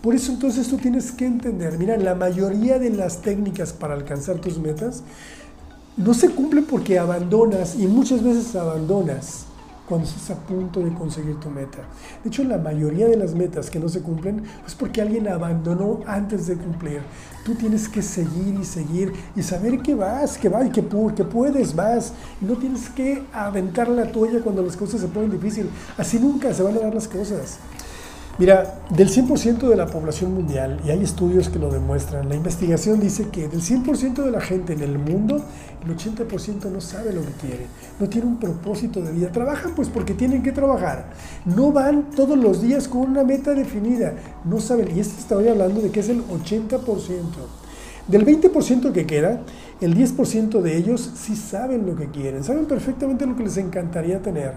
Por 0.01 0.15
eso 0.15 0.33
entonces 0.33 0.69
tú 0.69 0.79
tienes 0.79 1.13
que 1.13 1.27
entender, 1.27 1.79
mira, 1.79 1.97
la 1.97 2.15
mayoría 2.15 2.79
de 2.79 2.91
las 2.91 3.23
técnicas 3.23 3.73
para 3.73 3.95
alcanzar 3.95 4.37
tus 4.37 4.59
metas 4.59 5.03
no 5.97 6.15
se 6.15 6.31
cumplen 6.31 6.65
porque 6.65 6.99
abandonas 6.99 7.75
y 7.75 7.87
muchas 7.87 8.23
veces 8.23 8.55
abandonas 8.55 9.46
cuando 9.89 10.07
estás 10.07 10.31
a 10.31 10.35
punto 10.35 10.81
de 10.81 10.93
conseguir 10.93 11.37
tu 11.37 11.49
meta. 11.49 11.79
De 12.23 12.29
hecho, 12.29 12.45
la 12.45 12.59
mayoría 12.59 13.07
de 13.07 13.17
las 13.17 13.35
metas 13.35 13.71
que 13.71 13.79
no 13.79 13.89
se 13.89 14.03
cumplen 14.03 14.43
es 14.67 14.75
porque 14.75 15.01
alguien 15.01 15.29
abandonó 15.29 16.01
antes 16.07 16.47
de 16.47 16.57
cumplir. 16.57 17.03
Tú 17.45 17.55
tienes 17.55 17.89
que 17.89 18.03
seguir 18.03 18.59
y 18.61 18.65
seguir 18.65 19.13
y 19.37 19.43
saber 19.43 19.81
que 19.81 19.95
vas, 19.95 20.37
que 20.37 20.49
vas 20.49 20.67
y 20.67 20.71
que, 20.71 20.85
que 20.85 21.25
puedes 21.25 21.75
más. 21.75 22.13
Y 22.41 22.45
no 22.45 22.55
tienes 22.55 22.89
que 22.91 23.23
aventar 23.33 23.89
la 23.89 24.11
toalla 24.11 24.41
cuando 24.41 24.63
las 24.63 24.77
cosas 24.77 25.01
se 25.01 25.09
ponen 25.09 25.31
difíciles. 25.31 25.71
Así 25.97 26.19
nunca 26.19 26.53
se 26.53 26.63
van 26.63 26.77
a 26.77 26.81
dar 26.81 26.95
las 26.95 27.07
cosas. 27.07 27.59
Mira, 28.39 28.81
del 28.91 29.09
100% 29.09 29.67
de 29.67 29.77
la 29.77 29.87
población 29.87 30.35
mundial, 30.35 30.79
y 30.85 30.91
hay 30.91 31.03
estudios 31.03 31.49
que 31.49 31.59
lo 31.59 31.71
demuestran, 31.71 32.29
la 32.29 32.35
investigación 32.35 33.01
dice 33.01 33.29
que 33.31 33.49
del 33.49 33.63
100% 33.63 34.23
de 34.23 34.31
la 34.31 34.43
gente 34.43 34.75
en 34.75 34.83
el 34.83 34.99
mundo, 34.99 35.43
el 35.83 35.97
80% 35.97 36.71
no 36.71 36.83
sabe 36.83 37.15
lo 37.15 37.23
que 37.23 37.33
quiere, 37.41 37.67
no 37.99 38.11
tiene 38.11 38.27
un 38.27 38.37
propósito 38.37 39.01
de 39.01 39.13
vida. 39.13 39.33
Trabajan 39.33 39.75
pues 39.75 39.89
porque 39.89 40.13
tienen 40.13 40.43
que 40.43 40.53
trabajar. 40.53 41.07
No 41.47 41.73
van 41.73 42.11
todos 42.11 42.37
los 42.37 42.61
días 42.61 42.89
con 42.89 43.03
una 43.03 43.25
meta 43.25 43.55
definida. 43.55 44.13
No 44.45 44.61
saben, 44.61 44.95
y 44.95 45.01
esto 45.01 45.15
estoy 45.19 45.49
hablando 45.49 45.81
de 45.81 45.91
que 45.91 46.01
es 46.01 46.11
el 46.11 46.23
80%. 46.23 46.83
Del 48.07 48.27
20% 48.27 48.93
que 48.93 49.07
queda, 49.07 49.41
el 49.81 49.97
10% 49.97 50.61
de 50.61 50.77
ellos 50.77 51.11
sí 51.17 51.35
saben 51.37 51.87
lo 51.87 51.97
que 51.97 52.11
quieren, 52.11 52.45
saben 52.45 52.67
perfectamente 52.67 53.25
lo 53.25 53.35
que 53.35 53.45
les 53.45 53.57
encantaría 53.57 54.21
tener 54.21 54.53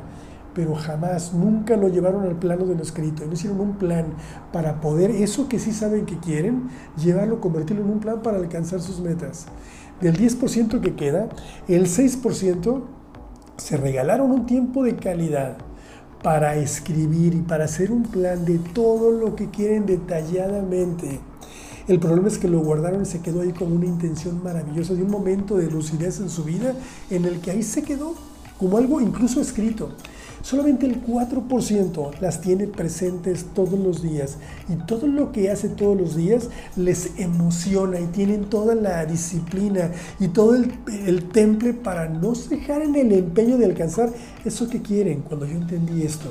pero 0.53 0.75
jamás, 0.75 1.34
nunca 1.34 1.77
lo 1.77 1.88
llevaron 1.88 2.24
al 2.24 2.38
plano 2.38 2.65
de 2.65 2.75
lo 2.75 2.82
escrito, 2.82 3.25
no 3.25 3.34
hicieron 3.34 3.60
un 3.60 3.75
plan 3.77 4.06
para 4.51 4.82
poder 4.82 5.12
eso 5.12 5.48
que 5.48 5.60
sí 5.60 5.72
saben 5.72 6.06
que 6.06 6.18
quieren, 6.18 6.70
llevarlo, 6.98 7.39
convertirlo 7.39 7.84
en 7.84 7.91
un 7.91 8.00
plan 8.00 8.22
para 8.22 8.38
alcanzar 8.38 8.82
sus 8.82 9.00
metas. 9.00 9.46
Del 10.01 10.18
10% 10.18 10.79
que 10.79 10.96
queda, 10.96 11.29
el 11.68 11.86
6% 11.86 12.82
se 13.58 13.77
regalaron 13.77 14.32
un 14.32 14.46
tiempo 14.46 14.84
de 14.84 14.96
calidad 14.96 15.58
para 16.24 16.56
escribir 16.56 17.34
y 17.36 17.41
para 17.41 17.65
hacer 17.65 17.91
un 17.91 18.03
plan 18.03 18.46
de 18.46 18.60
todo 18.60 19.12
lo 19.12 19.36
que 19.36 19.50
quieren 19.50 19.86
detalladamente. 19.86 21.20
El 21.88 22.00
problema 22.00 22.27
es 22.27 22.38
que 22.38 22.48
lo 22.48 22.60
guardaron 22.60 23.01
y 23.01 23.06
se 23.06 23.22
quedó 23.22 23.41
ahí 23.41 23.51
como 23.51 23.75
una 23.75 23.86
intención 23.86 24.44
maravillosa 24.44 24.94
de 24.94 25.03
un 25.03 25.10
momento 25.10 25.58
de 25.58 25.72
lucidez 25.72 26.20
en 26.20 26.29
su 26.29 26.44
vida 26.44 26.75
en 27.10 27.25
el 27.25 27.39
que 27.39 27.51
ahí 27.51 27.63
se 27.63 27.84
quedó 27.84 28.13
como 28.60 28.77
algo 28.77 29.01
incluso 29.01 29.41
escrito. 29.41 29.89
Solamente 30.41 30.86
el 30.86 31.03
4% 31.05 32.19
las 32.22 32.41
tiene 32.41 32.67
presentes 32.67 33.46
todos 33.53 33.77
los 33.77 34.01
días 34.01 34.38
y 34.69 34.75
todo 34.86 35.08
lo 35.08 35.31
que 35.31 35.51
hace 35.51 35.69
todos 35.69 35.98
los 35.98 36.15
días 36.15 36.50
les 36.75 37.19
emociona 37.19 38.00
y 38.00 38.05
tienen 38.05 38.46
toda 38.46 38.74
la 38.75 39.05
disciplina 39.05 39.91
y 40.19 40.29
todo 40.29 40.55
el, 40.55 41.29
temple 41.29 41.74
para 41.74 42.08
no 42.08 42.34
dejar 42.34 42.81
en 42.81 42.96
el 42.96 43.12
empeño 43.12 43.58
de 43.58 43.65
alcanzar 43.65 44.10
eso 44.46 44.69
que 44.69 44.81
quieren 44.81 45.22
cuando 45.22 45.46
yo 45.46 45.53
entendí 45.53 46.03
esto. 46.03 46.29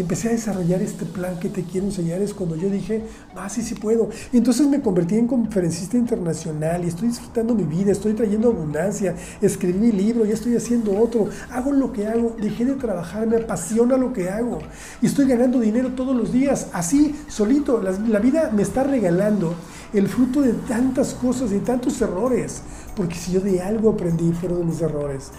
Empecé 0.00 0.28
a 0.28 0.32
desarrollar 0.32 0.82
este 0.82 1.04
plan 1.04 1.38
que 1.38 1.48
te 1.48 1.62
quiero 1.62 1.86
enseñar 1.86 2.20
es 2.20 2.34
cuando 2.34 2.56
yo 2.56 2.68
dije, 2.68 3.04
ah, 3.36 3.48
sí, 3.48 3.62
sí 3.62 3.74
puedo. 3.74 4.08
Y 4.32 4.38
entonces 4.38 4.66
me 4.66 4.80
convertí 4.80 5.16
en 5.16 5.26
conferencista 5.26 5.96
internacional 5.96 6.84
y 6.84 6.88
estoy 6.88 7.08
disfrutando 7.08 7.54
mi 7.54 7.64
vida, 7.64 7.92
estoy 7.92 8.14
trayendo 8.14 8.48
abundancia, 8.48 9.14
escribí 9.40 9.78
mi 9.78 9.92
libro, 9.92 10.24
ya 10.24 10.34
estoy 10.34 10.56
haciendo 10.56 10.98
otro, 10.98 11.28
hago 11.50 11.72
lo 11.72 11.92
que 11.92 12.06
hago, 12.06 12.36
dejé 12.40 12.64
de 12.64 12.74
trabajar, 12.74 13.26
me 13.26 13.36
apasiona 13.36 13.96
lo 13.96 14.12
que 14.12 14.28
hago 14.28 14.58
y 15.00 15.06
estoy 15.06 15.26
ganando 15.26 15.60
dinero 15.60 15.90
todos 15.94 16.16
los 16.16 16.32
días, 16.32 16.68
así, 16.72 17.14
solito, 17.28 17.80
la, 17.82 17.92
la 17.92 18.18
vida 18.18 18.50
me 18.54 18.62
está 18.62 18.84
regalando 18.84 19.54
el 19.92 20.08
fruto 20.08 20.42
de 20.42 20.52
tantas 20.52 21.14
cosas 21.14 21.52
y 21.52 21.58
tantos 21.58 22.00
errores, 22.00 22.62
porque 22.96 23.14
si 23.14 23.32
yo 23.32 23.40
de 23.40 23.62
algo 23.62 23.90
aprendí 23.90 24.32
fueron 24.32 24.60
de 24.60 24.64
mis 24.66 24.80
errores. 24.80 25.30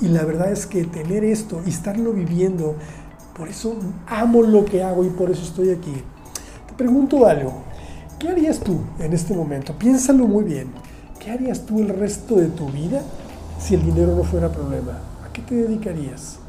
Y 0.00 0.08
la 0.08 0.24
verdad 0.24 0.52
es 0.52 0.66
que 0.66 0.84
tener 0.84 1.24
esto 1.24 1.60
y 1.66 1.70
estarlo 1.70 2.12
viviendo, 2.12 2.76
por 3.38 3.48
eso 3.48 3.76
amo 4.08 4.42
lo 4.42 4.64
que 4.64 4.82
hago 4.82 5.04
y 5.04 5.10
por 5.10 5.30
eso 5.30 5.44
estoy 5.44 5.70
aquí. 5.70 5.94
Te 6.66 6.74
pregunto 6.76 7.24
algo, 7.24 7.62
¿qué 8.18 8.28
harías 8.28 8.58
tú 8.58 8.80
en 8.98 9.12
este 9.12 9.32
momento? 9.32 9.78
Piénsalo 9.78 10.26
muy 10.26 10.42
bien. 10.42 10.72
¿Qué 11.20 11.30
harías 11.30 11.64
tú 11.64 11.78
el 11.78 11.88
resto 11.88 12.34
de 12.34 12.48
tu 12.48 12.66
vida 12.66 13.00
si 13.60 13.76
el 13.76 13.84
dinero 13.84 14.16
no 14.16 14.24
fuera 14.24 14.50
problema? 14.50 14.98
¿A 15.24 15.32
qué 15.32 15.40
te 15.42 15.54
dedicarías? 15.54 16.40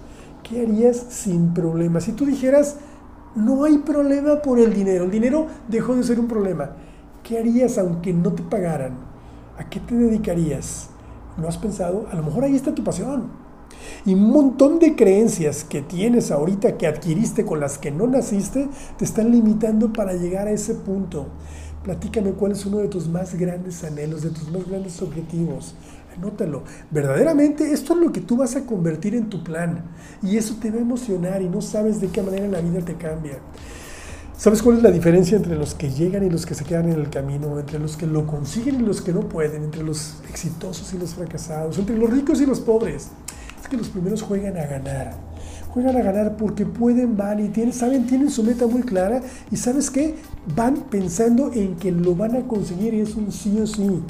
¿Qué 0.41 0.63
harías 0.63 0.98
sin 1.10 1.53
problema? 1.53 2.01
Si 2.01 2.13
tú 2.13 2.25
dijeras, 2.25 2.77
no 3.36 3.65
hay 3.65 3.77
problema 3.77 4.41
por 4.41 4.60
el 4.60 4.74
dinero, 4.74 5.05
el 5.05 5.12
dinero 5.12 5.46
dejó 5.67 5.96
de 5.96 6.03
ser 6.03 6.19
un 6.19 6.27
problema, 6.27 6.72
¿qué 7.24 7.38
harías 7.38 7.77
aunque 7.77 8.13
no 8.13 8.34
te 8.34 8.41
pagaran? 8.41 8.93
¿A 9.60 9.69
qué 9.69 9.79
te 9.79 9.93
dedicarías? 9.93 10.89
¿No 11.38 11.48
has 11.48 11.58
pensado? 11.58 12.08
A 12.12 12.15
lo 12.15 12.24
mejor 12.24 12.46
ahí 12.46 12.55
está 12.55 12.74
tu 12.74 12.84
pasión. 12.84 13.48
Y 14.05 14.13
un 14.13 14.29
montón 14.29 14.79
de 14.79 14.95
creencias 14.95 15.63
que 15.63 15.81
tienes 15.81 16.31
ahorita, 16.31 16.77
que 16.77 16.88
adquiriste 16.88 17.45
con 17.45 17.59
las 17.59 17.77
que 17.77 17.91
no 17.91 18.07
naciste, 18.07 18.67
te 18.98 19.05
están 19.05 19.31
limitando 19.31 19.93
para 19.93 20.13
llegar 20.13 20.48
a 20.48 20.51
ese 20.51 20.75
punto. 20.75 21.27
Platícame 21.83 22.31
cuál 22.31 22.51
es 22.51 22.65
uno 22.65 22.79
de 22.79 22.88
tus 22.88 23.07
más 23.07 23.36
grandes 23.36 23.83
anhelos, 23.83 24.21
de 24.21 24.31
tus 24.31 24.51
más 24.51 24.67
grandes 24.67 25.01
objetivos. 25.01 25.75
Anótalo. 26.17 26.63
Verdaderamente 26.91 27.71
esto 27.71 27.93
es 27.93 28.00
lo 28.00 28.12
que 28.12 28.21
tú 28.21 28.36
vas 28.36 28.55
a 28.55 28.65
convertir 28.65 29.15
en 29.15 29.29
tu 29.29 29.43
plan. 29.43 29.86
Y 30.21 30.38
eso 30.38 30.57
te 30.62 30.71
va 30.71 30.77
a 30.77 30.81
emocionar 30.81 31.41
y 31.41 31.50
no 31.50 31.62
sabes 31.62 32.01
de 32.01 32.09
qué 32.09 32.21
manera 32.21 32.48
la 32.48 32.62
vida 32.62 32.81
te 32.81 32.95
cambia. 32.95 33.39
¿Sabes 34.39 34.62
cuál 34.62 34.77
es 34.77 34.83
la 34.83 34.91
diferencia 34.91 35.36
entre 35.36 35.55
los 35.55 35.74
que 35.74 35.89
llegan 35.89 36.25
y 36.25 36.29
los 36.29 36.45
que 36.45 36.55
se 36.55 36.63
quedan 36.63 36.89
en 36.89 37.00
el 37.00 37.09
camino? 37.09 37.59
Entre 37.59 37.77
los 37.77 37.98
que 37.98 38.07
lo 38.07 38.25
consiguen 38.25 38.75
y 38.75 38.86
los 38.86 39.01
que 39.01 39.12
no 39.12 39.27
pueden, 39.27 39.63
entre 39.65 39.83
los 39.83 40.15
exitosos 40.29 40.93
y 40.93 40.98
los 40.98 41.13
fracasados, 41.13 41.77
entre 41.77 41.98
los 41.98 42.09
ricos 42.09 42.39
y 42.39 42.45
los 42.45 42.62
pobres. 42.62 43.09
Es 43.61 43.67
que 43.67 43.77
los 43.77 43.89
primeros 43.89 44.21
juegan 44.21 44.57
a 44.57 44.65
ganar. 44.65 45.13
Juegan 45.73 45.97
a 45.97 46.01
ganar 46.01 46.37
porque 46.37 46.65
pueden, 46.65 47.15
van 47.15 47.45
y 47.45 47.49
tienen, 47.49 47.73
saben, 47.73 48.07
tienen 48.07 48.29
su 48.29 48.43
meta 48.43 48.65
muy 48.65 48.81
clara 48.81 49.21
y 49.51 49.57
sabes 49.57 49.91
qué? 49.91 50.15
Van 50.55 50.75
pensando 50.89 51.51
en 51.53 51.75
que 51.75 51.91
lo 51.91 52.15
van 52.15 52.35
a 52.35 52.47
conseguir 52.47 52.93
y 52.93 53.01
es 53.01 53.15
un 53.15 53.31
sí 53.31 53.59
o 53.61 53.67
sí. 53.67 54.01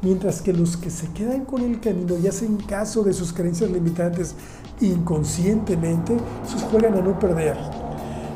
Mientras 0.00 0.40
que 0.40 0.52
los 0.52 0.76
que 0.76 0.90
se 0.90 1.08
quedan 1.08 1.44
con 1.44 1.62
el 1.62 1.80
camino 1.80 2.16
y 2.18 2.26
hacen 2.26 2.56
caso 2.56 3.04
de 3.04 3.12
sus 3.12 3.32
creencias 3.32 3.70
limitantes 3.70 4.34
inconscientemente, 4.80 6.16
esos 6.44 6.62
juegan 6.62 6.94
a 6.94 7.02
no 7.02 7.18
perder 7.18 7.56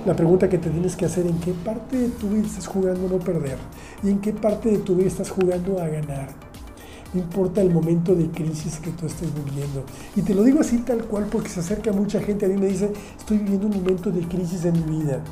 la 0.07 0.15
pregunta 0.15 0.49
que 0.49 0.59
te 0.59 0.71
tienes 0.71 0.95
que 0.95 1.05
hacer, 1.05 1.27
¿en 1.27 1.37
qué 1.41 1.53
parte 1.53 1.99
de 1.99 2.09
tu 2.11 2.29
vida 2.29 2.47
estás 2.47 2.69
jugando 2.69 3.09
a 3.09 3.11
no 3.11 3.19
perder? 3.19 3.59
¿Y 4.05 4.11
en 4.11 4.21
qué 4.21 4.33
parte 4.33 4.71
de 4.71 4.79
tu 4.79 4.95
vida 4.95 5.09
estás 5.09 5.31
jugando 5.31 5.81
a 5.81 5.89
ganar? 5.89 6.46
No 7.17 7.23
importa 7.23 7.63
el 7.63 7.71
momento 7.71 8.15
de 8.15 8.29
crisis 8.29 8.79
que 8.79 8.91
tú 8.91 9.07
estés 9.07 9.31
viviendo. 9.35 9.85
Y 10.15 10.21
te 10.21 10.35
lo 10.35 10.43
digo 10.43 10.61
así 10.61 10.77
tal 10.79 11.03
cual 11.05 11.25
porque 11.33 11.49
se 11.49 11.61
acerca 11.61 11.91
mucha 11.91 12.21
gente 12.21 12.45
a 12.45 12.49
mí 12.49 12.57
y 12.57 12.59
me 12.59 12.67
dice, 12.67 12.93
estoy 13.17 13.39
viviendo 13.39 13.69
un 13.69 13.77
momento 13.77 14.11
de 14.11 14.21
crisis 14.29 14.67
en 14.67 14.75
mi 14.75 14.99
vida. 14.99 15.23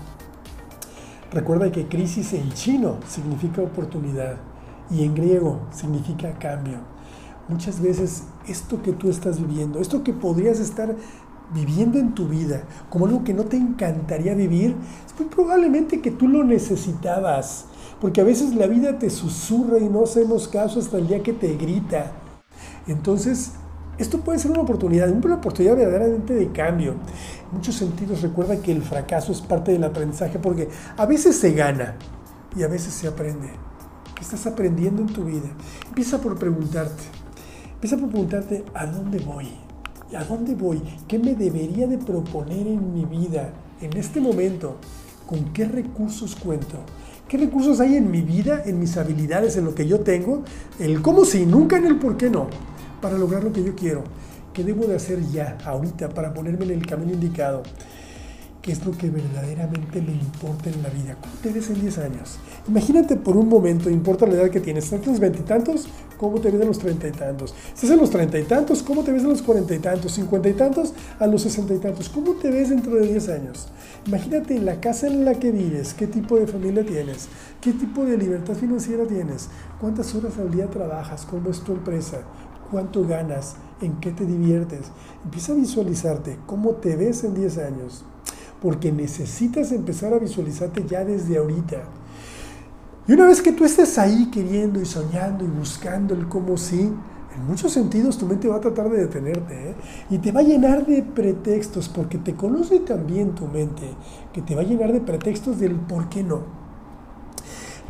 Recuerda 1.31 1.71
que 1.71 1.87
crisis 1.87 2.33
en 2.33 2.51
chino 2.55 2.97
significa 3.07 3.61
oportunidad 3.61 4.37
y 4.91 5.05
en 5.05 5.15
griego 5.15 5.61
significa 5.73 6.39
cambio. 6.39 6.79
Muchas 7.49 7.83
veces 7.83 8.23
esto 8.49 8.81
que 8.81 8.93
tú 8.93 9.11
estás 9.11 9.39
viviendo, 9.39 9.79
esto 9.79 10.03
que 10.03 10.15
podrías 10.15 10.61
estar 10.61 10.97
viviendo 11.53 11.99
en 11.99 12.15
tu 12.15 12.27
vida 12.29 12.63
como 12.89 13.05
algo 13.05 13.25
que 13.25 13.35
no 13.35 13.45
te 13.45 13.59
encantaría 13.59 14.35
vivir, 14.35 14.75
es 15.05 15.21
muy 15.21 15.29
probablemente 15.29 16.01
que 16.01 16.13
tú 16.13 16.29
lo 16.29 16.45
necesitabas. 16.45 17.67
Porque 18.05 18.21
a 18.21 18.25
veces 18.25 18.55
la 18.55 18.67
vida 18.67 18.99
te 18.99 19.09
susurra 19.09 19.79
y 19.79 19.89
no 19.89 20.05
hacemos 20.05 20.47
caso 20.47 20.79
hasta 20.79 20.99
el 20.99 21.09
día 21.09 21.23
que 21.23 21.33
te 21.33 21.57
grita. 21.57 22.13
Entonces, 22.87 23.53
esto 23.97 24.21
puede 24.21 24.39
ser 24.39 24.51
una 24.51 24.61
oportunidad, 24.61 25.11
una 25.11 25.37
oportunidad 25.37 25.75
verdaderamente 25.75 26.35
de 26.35 26.53
cambio. 26.53 26.93
En 26.93 27.57
muchos 27.57 27.77
sentidos 27.77 28.21
recuerda 28.21 28.61
que 28.61 28.73
el 28.73 28.83
fracaso 28.83 29.33
es 29.33 29.41
parte 29.41 29.73
del 29.73 29.85
aprendizaje 29.85 30.39
porque 30.39 30.69
a 30.99 31.07
veces 31.07 31.39
se 31.39 31.55
gana 31.55 31.97
y 32.55 32.63
a 32.63 32.69
veces 32.69 32.93
se 32.93 33.09
aprende. 33.09 33.49
¿Qué 34.15 34.21
estás 34.21 34.47
aprendiendo 34.47 35.01
en 35.01 35.09
tu 35.09 35.25
vida? 35.25 35.49
Empieza 35.89 36.21
por 36.21 36.39
preguntarte. 36.39 37.05
Empieza 37.73 37.97
por 37.97 38.11
preguntarte 38.11 38.67
a 38.75 38.85
dónde 38.85 39.19
voy. 39.21 39.49
¿A 40.15 40.25
dónde 40.25 40.55
voy? 40.55 40.83
¿Qué 41.09 41.19
me 41.19 41.35
debería 41.35 41.87
de 41.87 41.97
proponer 41.97 42.67
en 42.67 42.93
mi 42.93 43.07
vida 43.07 43.55
en 43.81 43.97
este 43.97 44.21
momento? 44.21 44.77
¿Con 45.27 45.55
qué 45.55 45.65
recursos 45.65 46.37
cuento? 46.37 46.77
¿Qué 47.29 47.39
recursos 47.39 47.81
hay 47.81 47.97
en 47.97 48.11
mi 48.11 48.23
vida, 48.23 48.63
en 48.67 48.79
mis 48.79 48.97
habilidades, 48.97 49.57
en 49.57 49.65
lo 49.65 49.75
que 49.75 49.87
yo 49.87 50.01
tengo? 50.01 50.43
El 50.79 51.01
cómo 51.01 51.25
sí, 51.25 51.47
nunca 51.47 51.79
en 51.79 51.87
el 51.87 51.99
por 51.99 52.17
qué 52.17 52.29
no, 52.29 52.49
para 53.01 53.17
lograr 53.17 53.43
lo 53.43 53.53
que 53.53 53.65
yo 53.65 53.75
quiero. 53.75 54.05
¿Qué 54.53 54.63
debo 54.63 54.87
de 54.87 54.97
hacer 54.97 55.21
ya, 55.33 55.59
ahorita, 55.65 56.11
para 56.11 56.35
ponerme 56.35 56.67
en 56.67 56.73
el 56.73 56.87
camino 56.87 57.13
indicado? 57.13 57.63
qué 58.65 58.73
es 58.73 58.83
lo 58.87 58.93
que 58.93 59.11
verdaderamente 59.11 60.01
me 60.01 60.13
importa 60.13 60.71
en 60.71 60.83
la 60.83 60.89
vida. 60.89 61.19
¿Cómo 61.21 61.35
te 61.43 61.53
ves 61.53 61.69
en 61.69 61.83
10 61.83 61.99
años? 61.99 62.39
Imagínate 62.67 63.17
por 63.17 63.37
un 63.37 63.47
momento, 63.47 63.91
importa 63.91 64.27
la 64.27 64.37
edad 64.37 64.51
que 64.51 64.61
tienes. 64.61 64.85
¿Estás 64.85 65.03
en 65.03 65.13
los 65.13 65.21
veintitantos? 65.21 65.87
¿Cómo 66.25 66.41
te 66.41 66.51
ves 66.51 66.63
en 66.63 66.69
los 66.69 66.79
treinta 66.79 67.07
y 67.07 67.13
tantos? 67.13 67.55
¿Estás 67.75 67.91
en 67.91 67.99
los 67.99 68.09
treinta 68.09 68.39
y 68.39 68.45
tantos? 68.45 68.83
¿Cómo 68.83 69.05
te 69.05 69.13
ves 69.13 69.25
en 69.25 69.29
los 69.29 69.43
cuarenta 69.43 69.75
y 69.75 69.79
tantos? 69.79 70.13
¿Cincuenta 70.13 70.49
y 70.49 70.55
tantos? 70.55 70.95
A 71.19 71.27
los 71.27 71.43
sesenta 71.43 71.75
y 71.75 71.79
tantos. 71.79 72.09
¿Cómo 72.09 72.33
te 72.33 72.51
ves 72.51 72.71
dentro 72.71 72.95
de 72.95 73.09
10 73.09 73.29
años? 73.29 73.69
Imagínate 74.07 74.59
la 74.59 74.81
casa 74.81 75.07
en 75.07 75.27
la 75.27 75.35
que 75.35 75.51
vives, 75.51 75.93
qué 75.93 76.07
tipo 76.07 76.39
de 76.39 76.47
familia 76.47 76.83
tienes, 76.83 77.29
qué 77.61 77.75
tipo 77.75 78.07
de 78.07 78.17
libertad 78.17 78.55
financiera 78.55 79.05
tienes, 79.07 79.51
cuántas 79.79 80.15
horas 80.15 80.39
al 80.39 80.51
día 80.51 80.71
trabajas, 80.71 81.27
cómo 81.27 81.51
es 81.51 81.61
tu 81.61 81.73
empresa, 81.73 82.23
cuánto 82.71 83.07
ganas, 83.07 83.57
en 83.83 84.01
qué 84.01 84.11
te 84.11 84.25
diviertes. 84.25 84.87
Empieza 85.27 85.53
a 85.53 85.57
visualizarte 85.57 86.39
cómo 86.47 86.71
te 86.77 86.97
ves 86.97 87.23
en 87.25 87.35
10 87.35 87.59
años 87.59 88.03
porque 88.63 88.91
necesitas 88.91 89.73
empezar 89.73 90.15
a 90.15 90.19
visualizarte 90.19 90.87
ya 90.89 91.05
desde 91.05 91.37
ahorita. 91.37 91.83
Y 93.07 93.13
una 93.13 93.27
vez 93.27 93.43
que 93.43 93.53
tú 93.53 93.65
estés 93.65 93.99
ahí 93.99 94.31
queriendo 94.31 94.81
y 94.81 94.87
soñando 94.87 95.45
y 95.45 95.49
buscando 95.49 96.15
el 96.15 96.27
cómo 96.27 96.57
sí, 96.57 96.91
en 97.37 97.47
muchos 97.47 97.73
sentidos 97.73 98.17
tu 98.17 98.27
mente 98.27 98.49
va 98.49 98.57
a 98.57 98.61
tratar 98.61 98.89
de 98.89 98.99
detenerte 98.99 99.71
¿eh? 99.71 99.75
y 100.09 100.19
te 100.19 100.33
va 100.33 100.41
a 100.41 100.45
llenar 100.45 100.87
de 100.87 101.03
pretextos, 101.03 101.89
porque 101.89 102.17
te 102.17 102.35
conoce 102.35 102.81
también 102.81 103.35
tu 103.35 103.47
mente, 103.47 103.91
que 104.33 104.41
te 104.41 104.55
va 104.55 104.63
a 104.63 104.65
llenar 104.65 104.93
de 104.93 105.01
pretextos 105.01 105.59
del 105.59 105.75
por 105.75 106.09
qué 106.09 106.23
no. 106.23 106.43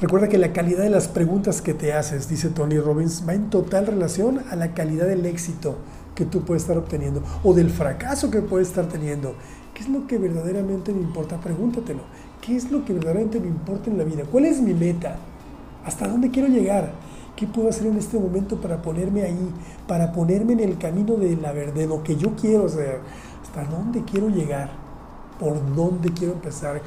Recuerda 0.01 0.29
que 0.29 0.39
la 0.39 0.53
calidad 0.53 0.83
de 0.83 0.91
las 0.91 1.07
preguntas 1.07 1.63
que 1.63 1.75
te 1.75 1.93
haces, 1.93 2.29
dice 2.29 2.49
Tony 2.49 2.79
Robbins, 2.79 3.25
va 3.29 3.35
en 3.35 3.51
total 3.51 3.87
relación 3.87 4.41
a 4.51 4.57
la 4.57 4.75
calidad 4.75 5.07
del 5.07 5.25
éxito 5.27 5.77
que 6.17 6.25
tú 6.25 6.43
puedes 6.43 6.65
estar 6.65 6.77
obteniendo 6.77 7.23
o 7.45 7.55
del 7.55 7.71
fracaso 7.71 8.31
que 8.31 8.43
puedes 8.43 8.69
estar 8.69 8.89
teniendo. 8.89 9.37
¿Qué 9.73 9.83
es 9.83 9.89
lo 9.89 10.07
que 10.07 10.19
verdaderamente 10.19 10.93
me 10.93 11.01
importa? 11.01 11.41
Pregúntatelo. 11.41 12.01
¿Qué 12.45 12.57
es 12.57 12.71
lo 12.71 12.85
que 12.85 12.93
verdaderamente 12.93 13.41
me 13.41 13.47
importa 13.47 13.91
en 13.91 13.97
la 13.97 14.05
vida? 14.05 14.25
¿Cuál 14.31 14.45
es 14.45 14.61
mi 14.61 14.75
meta? 14.75 15.17
¿Hasta 15.83 16.07
dónde 16.07 16.31
quiero 16.31 16.49
llegar? 16.49 16.93
¿Qué 17.35 17.47
puedo 17.47 17.71
hacer 17.71 17.87
en 17.87 17.97
este 17.97 18.19
momento 18.19 18.61
para 18.61 18.83
ponerme 18.83 19.23
ahí? 19.23 19.51
Para 19.89 20.13
ponerme 20.13 20.53
en 20.53 20.61
el 20.61 20.77
camino 20.77 21.15
de 21.15 21.37
la 21.37 21.53
verdad, 21.53 21.73
de 21.73 21.87
lo 21.87 22.03
que 22.03 22.17
yo 22.17 22.37
quiero 22.37 22.67
hacer. 22.67 23.01
¿Hasta 23.43 23.65
dónde 23.65 24.03
quiero 24.03 24.29
llegar? 24.29 24.71
¿Por 25.41 25.75
dónde 25.75 26.13
quiero 26.13 26.35
empezar? 26.35 26.83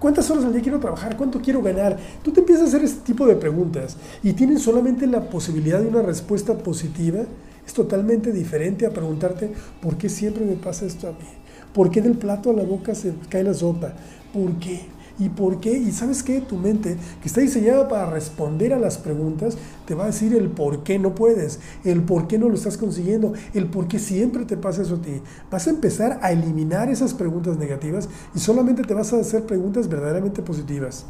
¿Cuántas 0.00 0.30
horas 0.30 0.46
al 0.46 0.52
día 0.54 0.62
quiero 0.62 0.80
trabajar? 0.80 1.14
¿Cuánto 1.18 1.42
quiero 1.42 1.60
ganar? 1.60 1.98
Tú 2.22 2.32
te 2.32 2.40
empiezas 2.40 2.64
a 2.64 2.68
hacer 2.68 2.84
este 2.84 3.00
tipo 3.00 3.26
de 3.26 3.36
preguntas 3.36 3.98
y 4.22 4.32
tienes 4.32 4.62
solamente 4.62 5.06
la 5.06 5.28
posibilidad 5.28 5.80
de 5.80 5.88
una 5.88 6.00
respuesta 6.00 6.56
positiva. 6.56 7.20
Es 7.66 7.74
totalmente 7.74 8.32
diferente 8.32 8.86
a 8.86 8.90
preguntarte 8.90 9.52
por 9.82 9.98
qué 9.98 10.08
siempre 10.08 10.46
me 10.46 10.54
pasa 10.54 10.86
esto 10.86 11.08
a 11.08 11.12
mí. 11.12 11.37
¿Por 11.78 11.92
qué 11.92 12.02
del 12.02 12.18
plato 12.18 12.50
a 12.50 12.54
la 12.54 12.64
boca 12.64 12.92
se 12.96 13.14
cae 13.28 13.44
la 13.44 13.54
sopa? 13.54 13.92
¿Por 14.32 14.58
qué? 14.58 14.80
¿Y 15.16 15.28
por 15.28 15.60
qué? 15.60 15.78
Y 15.78 15.92
sabes 15.92 16.24
qué? 16.24 16.40
Tu 16.40 16.56
mente, 16.56 16.96
que 17.22 17.28
está 17.28 17.40
diseñada 17.40 17.86
para 17.86 18.10
responder 18.10 18.74
a 18.74 18.80
las 18.80 18.98
preguntas, 18.98 19.56
te 19.86 19.94
va 19.94 20.02
a 20.02 20.06
decir 20.08 20.34
el 20.34 20.48
por 20.48 20.82
qué 20.82 20.98
no 20.98 21.14
puedes, 21.14 21.60
el 21.84 22.02
por 22.02 22.26
qué 22.26 22.36
no 22.36 22.48
lo 22.48 22.56
estás 22.56 22.78
consiguiendo, 22.78 23.32
el 23.54 23.66
por 23.66 23.86
qué 23.86 24.00
siempre 24.00 24.44
te 24.44 24.56
pasa 24.56 24.82
eso 24.82 24.96
a 24.96 25.02
ti. 25.02 25.22
Vas 25.52 25.68
a 25.68 25.70
empezar 25.70 26.18
a 26.20 26.32
eliminar 26.32 26.90
esas 26.90 27.14
preguntas 27.14 27.56
negativas 27.58 28.08
y 28.34 28.40
solamente 28.40 28.82
te 28.82 28.94
vas 28.94 29.12
a 29.12 29.20
hacer 29.20 29.44
preguntas 29.44 29.88
verdaderamente 29.88 30.42
positivas. 30.42 31.06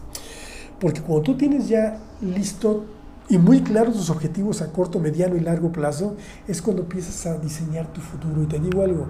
Porque 0.78 1.00
cuando 1.00 1.22
tú 1.22 1.38
tienes 1.38 1.66
ya 1.66 1.98
listo 2.20 2.84
y 3.28 3.38
muy 3.38 3.60
claros 3.60 3.94
tus 3.94 4.10
objetivos 4.10 4.62
a 4.62 4.72
corto, 4.72 4.98
mediano 4.98 5.36
y 5.36 5.40
largo 5.40 5.70
plazo, 5.70 6.16
es 6.46 6.62
cuando 6.62 6.82
empiezas 6.82 7.26
a 7.26 7.38
diseñar 7.38 7.92
tu 7.92 8.00
futuro. 8.00 8.42
Y 8.42 8.46
te 8.46 8.58
digo 8.58 8.82
algo, 8.82 9.06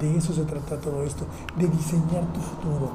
de 0.00 0.16
eso 0.16 0.32
se 0.32 0.42
trata 0.42 0.80
todo 0.80 1.04
esto, 1.04 1.26
de 1.56 1.68
diseñar 1.68 2.32
tu 2.32 2.40
futuro. 2.40 2.90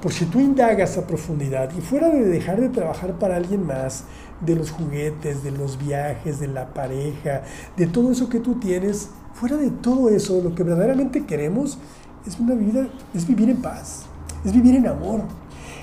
Por 0.00 0.12
si 0.12 0.26
tú 0.26 0.40
indagas 0.40 0.96
a 0.98 1.06
profundidad 1.06 1.70
y 1.76 1.80
fuera 1.80 2.08
de 2.08 2.24
dejar 2.24 2.60
de 2.60 2.68
trabajar 2.68 3.18
para 3.18 3.36
alguien 3.36 3.66
más, 3.66 4.04
de 4.40 4.56
los 4.56 4.70
juguetes, 4.70 5.42
de 5.42 5.50
los 5.50 5.78
viajes, 5.78 6.40
de 6.40 6.48
la 6.48 6.72
pareja, 6.74 7.42
de 7.76 7.86
todo 7.86 8.10
eso 8.10 8.28
que 8.28 8.40
tú 8.40 8.56
tienes, 8.56 9.10
fuera 9.32 9.56
de 9.56 9.70
todo 9.70 10.10
eso, 10.10 10.40
lo 10.42 10.54
que 10.54 10.62
verdaderamente 10.62 11.24
queremos 11.24 11.78
es 12.26 12.38
una 12.38 12.54
vida, 12.54 12.88
es 13.14 13.26
vivir 13.26 13.50
en 13.50 13.62
paz, 13.62 14.04
es 14.44 14.52
vivir 14.52 14.74
en 14.76 14.86
amor, 14.86 15.22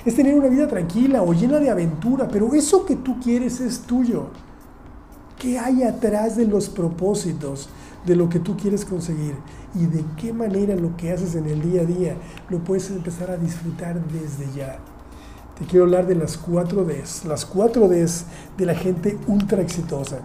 es 0.04 0.16
tener 0.16 0.34
una 0.34 0.48
vida 0.48 0.66
tranquila 0.66 1.22
o 1.22 1.32
llena 1.32 1.58
de 1.58 1.70
aventura, 1.70 2.28
pero 2.28 2.54
eso 2.54 2.84
que 2.84 2.96
tú 2.96 3.20
quieres 3.20 3.60
es 3.60 3.80
tuyo. 3.80 4.26
¿Qué 5.38 5.58
hay 5.58 5.82
atrás 5.82 6.36
de 6.36 6.46
los 6.46 6.68
propósitos 6.68 7.68
de 8.06 8.16
lo 8.16 8.28
que 8.28 8.38
tú 8.38 8.56
quieres 8.56 8.84
conseguir? 8.84 9.34
Y 9.74 9.86
de 9.86 10.04
qué 10.16 10.32
manera 10.32 10.76
lo 10.76 10.96
que 10.96 11.12
haces 11.12 11.34
en 11.34 11.46
el 11.46 11.62
día 11.62 11.82
a 11.82 11.84
día 11.84 12.16
lo 12.48 12.58
puedes 12.58 12.90
empezar 12.90 13.30
a 13.30 13.36
disfrutar 13.36 14.00
desde 14.06 14.52
ya. 14.56 14.78
Te 15.58 15.64
quiero 15.64 15.84
hablar 15.84 16.06
de 16.06 16.14
las 16.14 16.36
cuatro 16.36 16.84
Ds, 16.84 17.24
las 17.24 17.44
cuatro 17.44 17.88
Ds 17.88 18.24
de 18.56 18.66
la 18.66 18.74
gente 18.74 19.18
ultra 19.26 19.62
exitosa. 19.62 20.18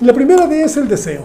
La 0.00 0.12
primera 0.12 0.46
D 0.46 0.62
es 0.62 0.76
el 0.76 0.88
deseo. 0.88 1.22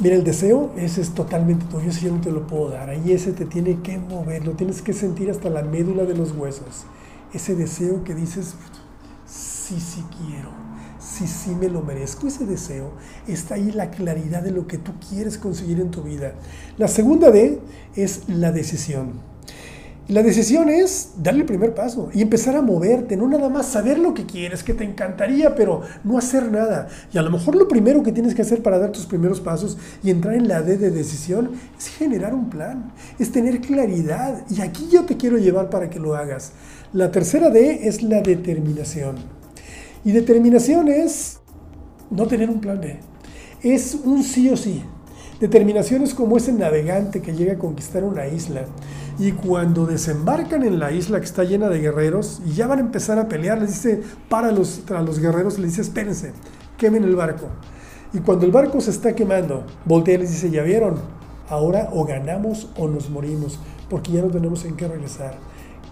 Mira, 0.00 0.14
el 0.14 0.22
deseo, 0.22 0.70
ese 0.76 1.00
es 1.00 1.10
totalmente 1.10 1.66
tuyo, 1.66 1.90
ese 1.90 2.02
yo 2.02 2.12
no 2.12 2.20
te 2.20 2.30
lo 2.30 2.46
puedo 2.46 2.70
dar. 2.70 2.88
Ahí 2.88 3.10
ese 3.10 3.32
te 3.32 3.44
tiene 3.44 3.82
que 3.82 3.98
mover, 3.98 4.46
lo 4.46 4.52
tienes 4.52 4.80
que 4.80 4.92
sentir 4.92 5.28
hasta 5.28 5.50
la 5.50 5.62
médula 5.62 6.04
de 6.04 6.14
los 6.14 6.30
huesos. 6.30 6.84
Ese 7.32 7.56
deseo 7.56 8.04
que 8.04 8.14
dices, 8.14 8.54
sí, 9.26 9.80
sí 9.80 10.04
quiero, 10.16 10.50
sí, 11.00 11.26
sí 11.26 11.50
me 11.50 11.68
lo 11.68 11.82
merezco. 11.82 12.28
Ese 12.28 12.46
deseo 12.46 12.92
está 13.26 13.56
ahí 13.56 13.72
la 13.72 13.90
claridad 13.90 14.40
de 14.40 14.52
lo 14.52 14.68
que 14.68 14.78
tú 14.78 14.92
quieres 15.08 15.36
conseguir 15.36 15.80
en 15.80 15.90
tu 15.90 16.02
vida. 16.02 16.34
La 16.76 16.86
segunda 16.86 17.32
D 17.32 17.58
es 17.96 18.28
la 18.28 18.52
decisión. 18.52 19.27
La 20.08 20.22
decisión 20.22 20.70
es 20.70 21.10
darle 21.18 21.40
el 21.40 21.46
primer 21.46 21.74
paso 21.74 22.08
y 22.14 22.22
empezar 22.22 22.56
a 22.56 22.62
moverte, 22.62 23.14
no 23.14 23.28
nada 23.28 23.50
más 23.50 23.66
saber 23.66 23.98
lo 23.98 24.14
que 24.14 24.24
quieres, 24.24 24.62
que 24.62 24.72
te 24.72 24.82
encantaría, 24.82 25.54
pero 25.54 25.82
no 26.02 26.16
hacer 26.16 26.50
nada. 26.50 26.88
Y 27.12 27.18
a 27.18 27.22
lo 27.22 27.30
mejor 27.30 27.56
lo 27.56 27.68
primero 27.68 28.02
que 28.02 28.12
tienes 28.12 28.34
que 28.34 28.40
hacer 28.40 28.62
para 28.62 28.78
dar 28.78 28.90
tus 28.90 29.04
primeros 29.04 29.42
pasos 29.42 29.76
y 30.02 30.08
entrar 30.08 30.32
en 30.32 30.48
la 30.48 30.62
D 30.62 30.78
de 30.78 30.90
decisión 30.90 31.50
es 31.76 31.88
generar 31.88 32.32
un 32.32 32.48
plan, 32.48 32.90
es 33.18 33.32
tener 33.32 33.60
claridad. 33.60 34.44
Y 34.48 34.62
aquí 34.62 34.88
yo 34.90 35.04
te 35.04 35.18
quiero 35.18 35.36
llevar 35.36 35.68
para 35.68 35.90
que 35.90 36.00
lo 36.00 36.14
hagas. 36.14 36.52
La 36.94 37.10
tercera 37.10 37.50
D 37.50 37.86
es 37.86 38.02
la 38.02 38.22
determinación. 38.22 39.16
Y 40.06 40.12
determinación 40.12 40.88
es 40.88 41.40
no 42.10 42.26
tener 42.26 42.48
un 42.48 42.62
plan 42.62 42.80
B. 42.80 42.98
Es 43.62 43.94
un 43.94 44.24
sí 44.24 44.48
o 44.48 44.56
sí. 44.56 44.82
Determinación 45.38 46.02
es 46.02 46.14
como 46.14 46.38
ese 46.38 46.52
navegante 46.52 47.20
que 47.20 47.34
llega 47.34 47.52
a 47.52 47.58
conquistar 47.58 48.04
una 48.04 48.26
isla 48.26 48.64
y 49.18 49.32
cuando 49.32 49.84
desembarcan 49.84 50.62
en 50.62 50.78
la 50.78 50.92
isla 50.92 51.18
que 51.18 51.26
está 51.26 51.42
llena 51.42 51.68
de 51.68 51.80
guerreros 51.80 52.40
y 52.46 52.52
ya 52.52 52.68
van 52.68 52.78
a 52.78 52.82
empezar 52.82 53.18
a 53.18 53.28
pelear, 53.28 53.60
les 53.60 53.70
dice, 53.70 54.02
para 54.28 54.52
los, 54.52 54.82
a 54.90 55.02
los 55.02 55.18
guerreros, 55.18 55.58
les 55.58 55.70
dice, 55.70 55.82
espérense, 55.82 56.32
quemen 56.76 57.02
el 57.02 57.16
barco. 57.16 57.48
Y 58.12 58.20
cuando 58.20 58.46
el 58.46 58.52
barco 58.52 58.80
se 58.80 58.90
está 58.90 59.14
quemando, 59.14 59.64
voltea 59.84 60.14
y 60.14 60.18
les 60.18 60.30
dice, 60.30 60.50
ya 60.50 60.62
vieron, 60.62 60.96
ahora 61.48 61.88
o 61.92 62.04
ganamos 62.04 62.70
o 62.76 62.86
nos 62.86 63.10
morimos, 63.10 63.58
porque 63.90 64.12
ya 64.12 64.22
no 64.22 64.28
tenemos 64.28 64.64
en 64.64 64.76
qué 64.76 64.86
regresar. 64.86 65.36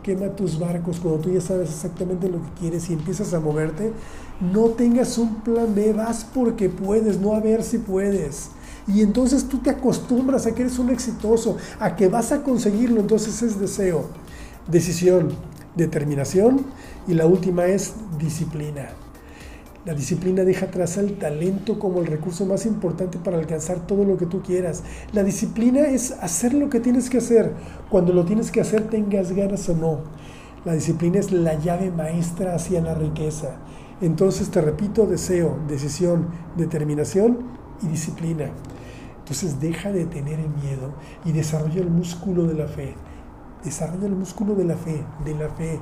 Quema 0.05 0.29
tus 0.29 0.61
barcos 0.61 1.01
cuando 1.01 1.19
tú 1.19 1.31
ya 1.31 1.41
sabes 1.41 1.69
exactamente 1.69 2.29
lo 2.29 2.41
que 2.41 2.61
quieres 2.61 2.89
y 2.91 2.93
empiezas 2.93 3.35
a 3.35 3.41
moverte. 3.41 3.93
No 4.41 4.67
tengas 4.67 5.19
un 5.19 5.43
plan 5.43 5.75
B, 5.75 5.93
vas 5.95 6.25
porque 6.33 6.69
puedes, 6.69 7.19
no 7.19 7.33
a 7.33 7.41
ver 7.41 7.65
si 7.65 7.79
puedes. 7.79 8.51
Y 8.89 9.03
entonces 9.03 9.49
tú 9.49 9.59
te 9.59 9.71
acostumbras 9.71 10.47
a 10.47 10.55
que 10.55 10.63
eres 10.63 10.79
un 10.79 10.91
exitoso, 10.91 11.57
a 11.81 11.97
que 11.97 12.09
vas 12.09 12.33
a 12.33 12.43
conseguirlo. 12.43 13.01
Entonces 13.01 13.43
es 13.43 13.59
deseo, 13.59 14.11
decisión, 14.69 15.31
determinación 15.75 16.67
y 17.07 17.15
la 17.15 17.27
última 17.27 17.67
es 17.67 17.95
disciplina. 18.19 18.89
La 19.85 19.95
disciplina 19.95 20.43
deja 20.43 20.67
atrás 20.67 20.97
el 20.97 21.17
talento 21.17 21.79
como 21.79 22.01
el 22.01 22.07
recurso 22.07 22.45
más 22.45 22.67
importante 22.67 23.19
para 23.19 23.39
alcanzar 23.39 23.87
todo 23.87 24.05
lo 24.05 24.17
que 24.17 24.27
tú 24.27 24.43
quieras. 24.43 24.83
La 25.13 25.23
disciplina 25.23 25.83
es 25.83 26.11
hacer 26.11 26.55
lo 26.55 26.69
que 26.71 26.81
tienes 26.81 27.09
que 27.09 27.19
hacer, 27.19 27.53
cuando 27.89 28.13
lo 28.13 28.25
tienes 28.25 28.51
que 28.51 28.61
hacer 28.61 28.89
tengas 28.89 29.31
ganas 29.31 29.69
o 29.69 29.77
no. 29.77 30.01
La 30.65 30.73
disciplina 30.75 31.21
es 31.21 31.31
la 31.31 31.55
llave 31.55 31.93
maestra 31.93 32.57
hacia 32.57 32.81
la 32.81 32.95
riqueza. 32.95 33.59
Entonces 34.01 34.51
te 34.51 34.61
repito, 34.61 35.07
deseo, 35.07 35.57
decisión, 35.69 36.31
determinación 36.57 37.39
y 37.81 37.87
disciplina. 37.87 38.51
Entonces 39.27 39.59
deja 39.59 39.91
de 39.91 40.07
tener 40.07 40.39
el 40.39 40.51
miedo 40.51 40.93
y 41.25 41.33
desarrolla 41.33 41.81
el 41.81 41.91
músculo 41.91 42.47
de 42.47 42.55
la 42.55 42.69
fe. 42.69 42.95
Desarrolla 43.65 44.07
el 44.07 44.15
músculo 44.15 44.55
de 44.55 44.63
la 44.63 44.77
fe, 44.77 45.03
de 45.25 45.35
la 45.35 45.49
fe. 45.49 45.81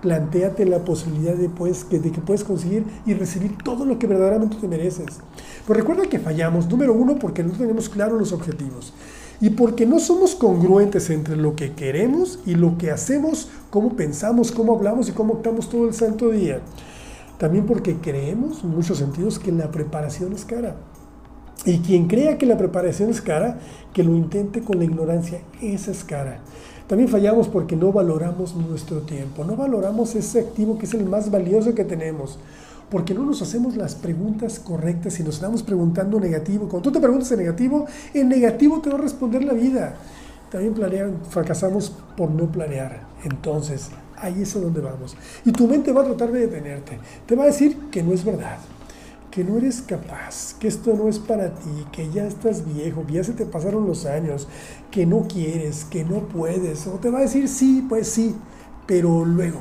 Plantéate 0.00 0.64
la 0.64 0.82
posibilidad 0.82 1.34
de, 1.34 1.50
pues, 1.50 1.90
de 1.90 2.10
que 2.10 2.22
puedes 2.22 2.42
conseguir 2.42 2.86
y 3.04 3.12
recibir 3.12 3.58
todo 3.62 3.84
lo 3.84 3.98
que 3.98 4.06
verdaderamente 4.06 4.56
te 4.56 4.66
mereces. 4.66 5.20
Pues 5.66 5.78
recuerda 5.78 6.08
que 6.08 6.18
fallamos, 6.18 6.70
número 6.70 6.94
uno, 6.94 7.18
porque 7.18 7.44
no 7.44 7.52
tenemos 7.52 7.90
claros 7.90 8.18
los 8.18 8.32
objetivos. 8.32 8.94
Y 9.42 9.50
porque 9.50 9.84
no 9.84 9.98
somos 9.98 10.34
congruentes 10.34 11.10
entre 11.10 11.36
lo 11.36 11.54
que 11.54 11.74
queremos 11.74 12.38
y 12.46 12.54
lo 12.54 12.78
que 12.78 12.90
hacemos, 12.90 13.50
cómo 13.68 13.94
pensamos, 13.94 14.52
cómo 14.52 14.74
hablamos 14.74 15.10
y 15.10 15.12
cómo 15.12 15.34
optamos 15.34 15.68
todo 15.68 15.86
el 15.86 15.92
santo 15.92 16.30
día. 16.30 16.62
También 17.36 17.66
porque 17.66 17.96
creemos, 17.96 18.64
en 18.64 18.70
muchos 18.70 18.96
sentidos, 18.96 19.38
que 19.38 19.52
la 19.52 19.70
preparación 19.70 20.32
es 20.32 20.46
cara. 20.46 20.76
Y 21.66 21.80
quien 21.80 22.06
crea 22.06 22.38
que 22.38 22.46
la 22.46 22.56
preparación 22.56 23.10
es 23.10 23.20
cara, 23.20 23.58
que 23.92 24.04
lo 24.04 24.14
intente 24.14 24.62
con 24.62 24.78
la 24.78 24.84
ignorancia, 24.84 25.40
esa 25.60 25.90
es 25.90 26.04
cara. 26.04 26.38
También 26.86 27.08
fallamos 27.08 27.48
porque 27.48 27.74
no 27.74 27.90
valoramos 27.92 28.54
nuestro 28.54 29.00
tiempo, 29.00 29.44
no 29.44 29.56
valoramos 29.56 30.14
ese 30.14 30.38
activo 30.38 30.78
que 30.78 30.86
es 30.86 30.94
el 30.94 31.04
más 31.04 31.28
valioso 31.28 31.74
que 31.74 31.84
tenemos, 31.84 32.38
porque 32.88 33.14
no 33.14 33.26
nos 33.26 33.42
hacemos 33.42 33.74
las 33.74 33.96
preguntas 33.96 34.60
correctas 34.60 35.18
y 35.18 35.24
nos 35.24 35.34
estamos 35.34 35.64
preguntando 35.64 36.20
negativo. 36.20 36.68
Cuando 36.68 36.88
tú 36.88 36.92
te 36.92 37.00
preguntas 37.00 37.32
en 37.32 37.40
negativo, 37.40 37.86
en 38.14 38.28
negativo 38.28 38.80
te 38.80 38.88
va 38.88 38.98
a 38.98 39.02
responder 39.02 39.42
la 39.42 39.52
vida. 39.52 39.96
También 40.52 40.72
planean, 40.72 41.16
fracasamos 41.28 41.92
por 42.16 42.30
no 42.30 42.46
planear. 42.46 43.00
Entonces, 43.24 43.90
ahí 44.16 44.42
es 44.42 44.54
a 44.54 44.60
donde 44.60 44.80
vamos. 44.80 45.16
Y 45.44 45.50
tu 45.50 45.66
mente 45.66 45.90
va 45.90 46.02
a 46.02 46.04
tratar 46.04 46.30
de 46.30 46.46
detenerte. 46.46 47.00
Te 47.26 47.34
va 47.34 47.42
a 47.42 47.46
decir 47.46 47.76
que 47.90 48.04
no 48.04 48.12
es 48.12 48.24
verdad 48.24 48.58
que 49.36 49.44
no 49.44 49.58
eres 49.58 49.82
capaz, 49.82 50.54
que 50.58 50.66
esto 50.66 50.94
no 50.94 51.10
es 51.10 51.18
para 51.18 51.54
ti, 51.54 51.84
que 51.92 52.08
ya 52.08 52.26
estás 52.26 52.64
viejo, 52.64 53.04
que 53.06 53.12
ya 53.12 53.22
se 53.22 53.34
te 53.34 53.44
pasaron 53.44 53.86
los 53.86 54.06
años, 54.06 54.48
que 54.90 55.04
no 55.04 55.28
quieres, 55.28 55.84
que 55.84 56.06
no 56.06 56.20
puedes, 56.20 56.86
o 56.86 56.92
te 56.92 57.10
va 57.10 57.18
a 57.18 57.20
decir 57.20 57.46
sí, 57.46 57.84
pues 57.86 58.08
sí, 58.08 58.34
pero 58.86 59.26
luego. 59.26 59.58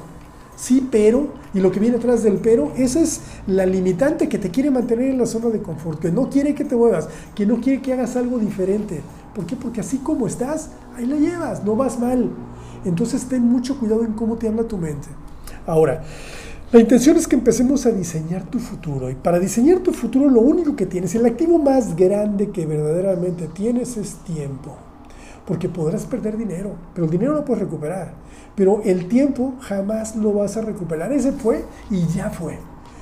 Sí, 0.56 0.88
pero, 0.90 1.28
y 1.54 1.60
lo 1.60 1.74
que 1.74 1.82
viene 1.82 1.98
atrás 1.98 2.24
del 2.24 2.38
pero, 2.38 2.72
esa 2.78 3.02
es 3.02 3.20
la 3.48 3.66
limitante 3.66 4.30
que 4.30 4.38
te 4.38 4.50
quiere 4.50 4.72
mantener 4.72 5.10
en 5.10 5.18
la 5.18 5.26
zona 5.26 5.50
de 5.50 5.62
confort, 5.62 6.00
que 6.00 6.10
no 6.10 6.30
quiere 6.30 6.56
que 6.56 6.64
te 6.64 6.78
muevas, 6.78 7.10
que 7.36 7.46
no 7.46 7.60
quiere 7.60 7.82
que 7.82 7.92
hagas 7.92 8.16
algo 8.16 8.40
diferente. 8.40 9.02
¿Por 9.36 9.46
qué? 9.46 9.58
Porque 9.58 9.82
así 9.82 9.98
como 9.98 10.26
estás, 10.26 10.70
ahí 10.96 11.06
la 11.06 11.18
llevas, 11.18 11.66
no 11.66 11.76
vas 11.76 12.00
mal. 12.00 12.32
Entonces 12.86 13.26
ten 13.26 13.44
mucho 13.44 13.78
cuidado 13.78 14.06
en 14.06 14.14
cómo 14.14 14.38
te 14.38 14.48
habla 14.48 14.64
tu 14.64 14.78
mente. 14.78 15.10
Ahora, 15.68 16.02
la 16.72 16.80
intención 16.80 17.16
es 17.16 17.28
que 17.28 17.36
empecemos 17.36 17.86
a 17.86 17.92
diseñar 17.92 18.44
tu 18.44 18.60
futuro. 18.60 19.10
Y 19.10 19.16
para 19.16 19.40
diseñar 19.40 19.80
tu 19.80 19.92
futuro 19.92 20.30
lo 20.30 20.42
único 20.42 20.76
que 20.76 20.86
tienes, 20.86 21.14
el 21.16 21.26
activo 21.26 21.60
más 21.60 21.96
grande 21.96 22.50
que 22.50 22.66
verdaderamente 22.66 23.48
tienes 23.48 23.98
es 23.98 24.16
tiempo. 24.26 24.76
Porque 25.46 25.70
podrás 25.70 26.06
perder 26.06 26.38
dinero, 26.38 26.72
pero 26.94 27.06
el 27.06 27.12
dinero 27.12 27.34
lo 27.34 27.46
puedes 27.46 27.64
recuperar. 27.64 28.16
Pero 28.56 28.82
el 28.84 29.08
tiempo 29.08 29.54
jamás 29.60 30.16
lo 30.16 30.34
vas 30.34 30.58
a 30.58 30.62
recuperar. 30.62 31.12
Ese 31.14 31.32
fue 31.32 31.64
y 31.92 32.08
ya 32.08 32.32
fue. 32.32 32.58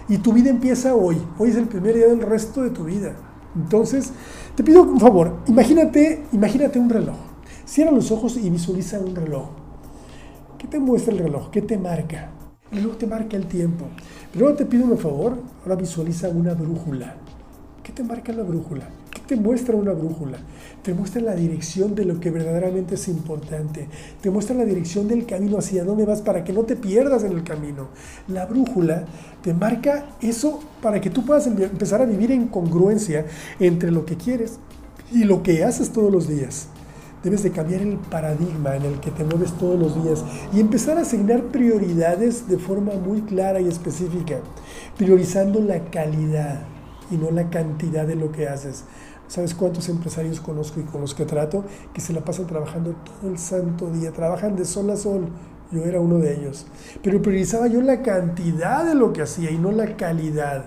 Y 0.10 0.18
tu 0.18 0.34
vida 0.34 0.50
empieza 0.50 0.94
hoy. 0.94 1.18
Hoy 1.38 1.50
es 1.50 1.56
el 1.56 1.68
primer 1.68 1.96
día 1.96 2.08
del 2.08 2.22
resto 2.22 2.62
de 2.62 2.70
tu 2.70 2.84
vida. 2.84 3.14
Entonces, 3.56 4.12
te 4.56 4.64
pido 4.64 4.84
un 4.84 5.00
favor, 5.00 5.38
imagínate, 5.48 6.24
imagínate 6.32 6.80
un 6.80 6.90
reloj. 6.90 7.16
Cierra 7.66 7.92
los 7.92 8.12
ojos 8.12 8.36
y 8.36 8.50
visualiza 8.50 9.00
un 9.00 9.16
reloj. 9.16 9.50
¿Qué 10.58 10.68
te 10.68 10.80
muestra 10.80 11.14
el 11.14 11.20
reloj? 11.20 11.50
¿Qué 11.50 11.62
te 11.62 11.78
marca? 11.78 12.32
Luego 12.82 12.98
te 12.98 13.08
marca 13.08 13.38
el 13.38 13.46
tiempo. 13.46 13.86
Pero 14.32 14.46
ahora 14.46 14.58
te 14.58 14.66
pido 14.66 14.86
un 14.86 14.98
favor, 14.98 15.38
ahora 15.64 15.76
visualiza 15.76 16.30
una 16.30 16.54
brújula. 16.54 17.16
¿Qué 17.84 17.92
te 17.92 18.04
marca 18.04 18.32
la 18.32 18.44
brújula? 18.44 18.88
¿Qué 19.12 19.20
te 19.28 19.36
muestra 19.36 19.76
una 19.76 19.92
brújula? 19.92 20.38
Te 20.82 20.94
muestra 20.94 21.22
la 21.22 21.36
dirección 21.36 21.94
de 21.96 22.06
lo 22.06 22.20
que 22.20 22.32
verdaderamente 22.32 22.96
es 22.96 23.10
importante. 23.10 23.90
Te 24.22 24.30
muestra 24.30 24.56
la 24.56 24.64
dirección 24.64 25.08
del 25.08 25.26
camino 25.26 25.58
hacia 25.58 25.84
dónde 25.84 26.06
vas 26.06 26.22
para 26.22 26.44
que 26.44 26.54
no 26.54 26.64
te 26.64 26.78
pierdas 26.78 27.24
en 27.26 27.34
el 27.34 27.44
camino. 27.44 27.90
La 28.30 28.46
brújula 28.46 29.04
te 29.42 29.54
marca 29.54 30.06
eso 30.22 30.62
para 30.82 31.02
que 31.02 31.10
tú 31.10 31.26
puedas 31.26 31.46
empezar 31.46 32.02
a 32.02 32.06
vivir 32.06 32.32
en 32.32 32.48
congruencia 32.48 33.26
entre 33.60 33.92
lo 33.92 34.06
que 34.06 34.16
quieres 34.16 34.60
y 35.12 35.26
lo 35.26 35.44
que 35.44 35.64
haces 35.64 35.92
todos 35.92 36.12
los 36.12 36.28
días. 36.28 36.70
Debes 37.24 37.42
de 37.42 37.52
cambiar 37.52 37.82
el 37.82 37.98
paradigma 37.98 38.76
en 38.76 38.84
el 38.84 39.00
que 39.00 39.10
te 39.10 39.24
mueves 39.24 39.54
todos 39.54 39.80
los 39.80 40.04
días 40.04 40.26
y 40.54 40.60
empezar 40.60 40.98
a 40.98 41.02
asignar 41.02 41.44
prioridades 41.44 42.50
de 42.50 42.58
forma 42.58 42.92
muy 42.94 43.22
clara 43.22 43.62
y 43.62 43.68
específica, 43.70 44.40
priorizando 44.98 45.62
la 45.62 45.86
calidad 45.86 46.64
y 47.10 47.16
no 47.16 47.32
la 47.32 47.50
cantidad 47.50 48.06
de 48.06 48.16
lo 48.16 48.34
que 48.34 48.50
haces. 48.50 48.84
¿Sabes 49.30 49.56
cuántos 49.56 49.88
empresarios 49.88 50.42
conozco 50.42 50.82
y 50.82 50.84
con 50.84 51.00
los 51.00 51.16
que 51.16 51.26
trato 51.26 51.64
que 51.94 52.02
se 52.02 52.12
la 52.12 52.26
pasan 52.26 52.46
trabajando 52.46 52.94
todo 53.06 53.32
el 53.32 53.38
santo 53.38 53.90
día? 53.90 54.12
Trabajan 54.12 54.58
de 54.58 54.66
sol 54.66 54.90
a 54.90 54.98
sol. 54.98 55.30
Yo 55.72 55.82
era 55.86 56.02
uno 56.02 56.20
de 56.20 56.36
ellos. 56.36 56.68
Pero 57.02 57.22
priorizaba 57.22 57.68
yo 57.68 57.82
la 57.82 58.02
cantidad 58.02 58.86
de 58.86 58.96
lo 58.96 59.14
que 59.14 59.22
hacía 59.22 59.50
y 59.50 59.58
no 59.58 59.72
la 59.72 59.96
calidad. 59.96 60.66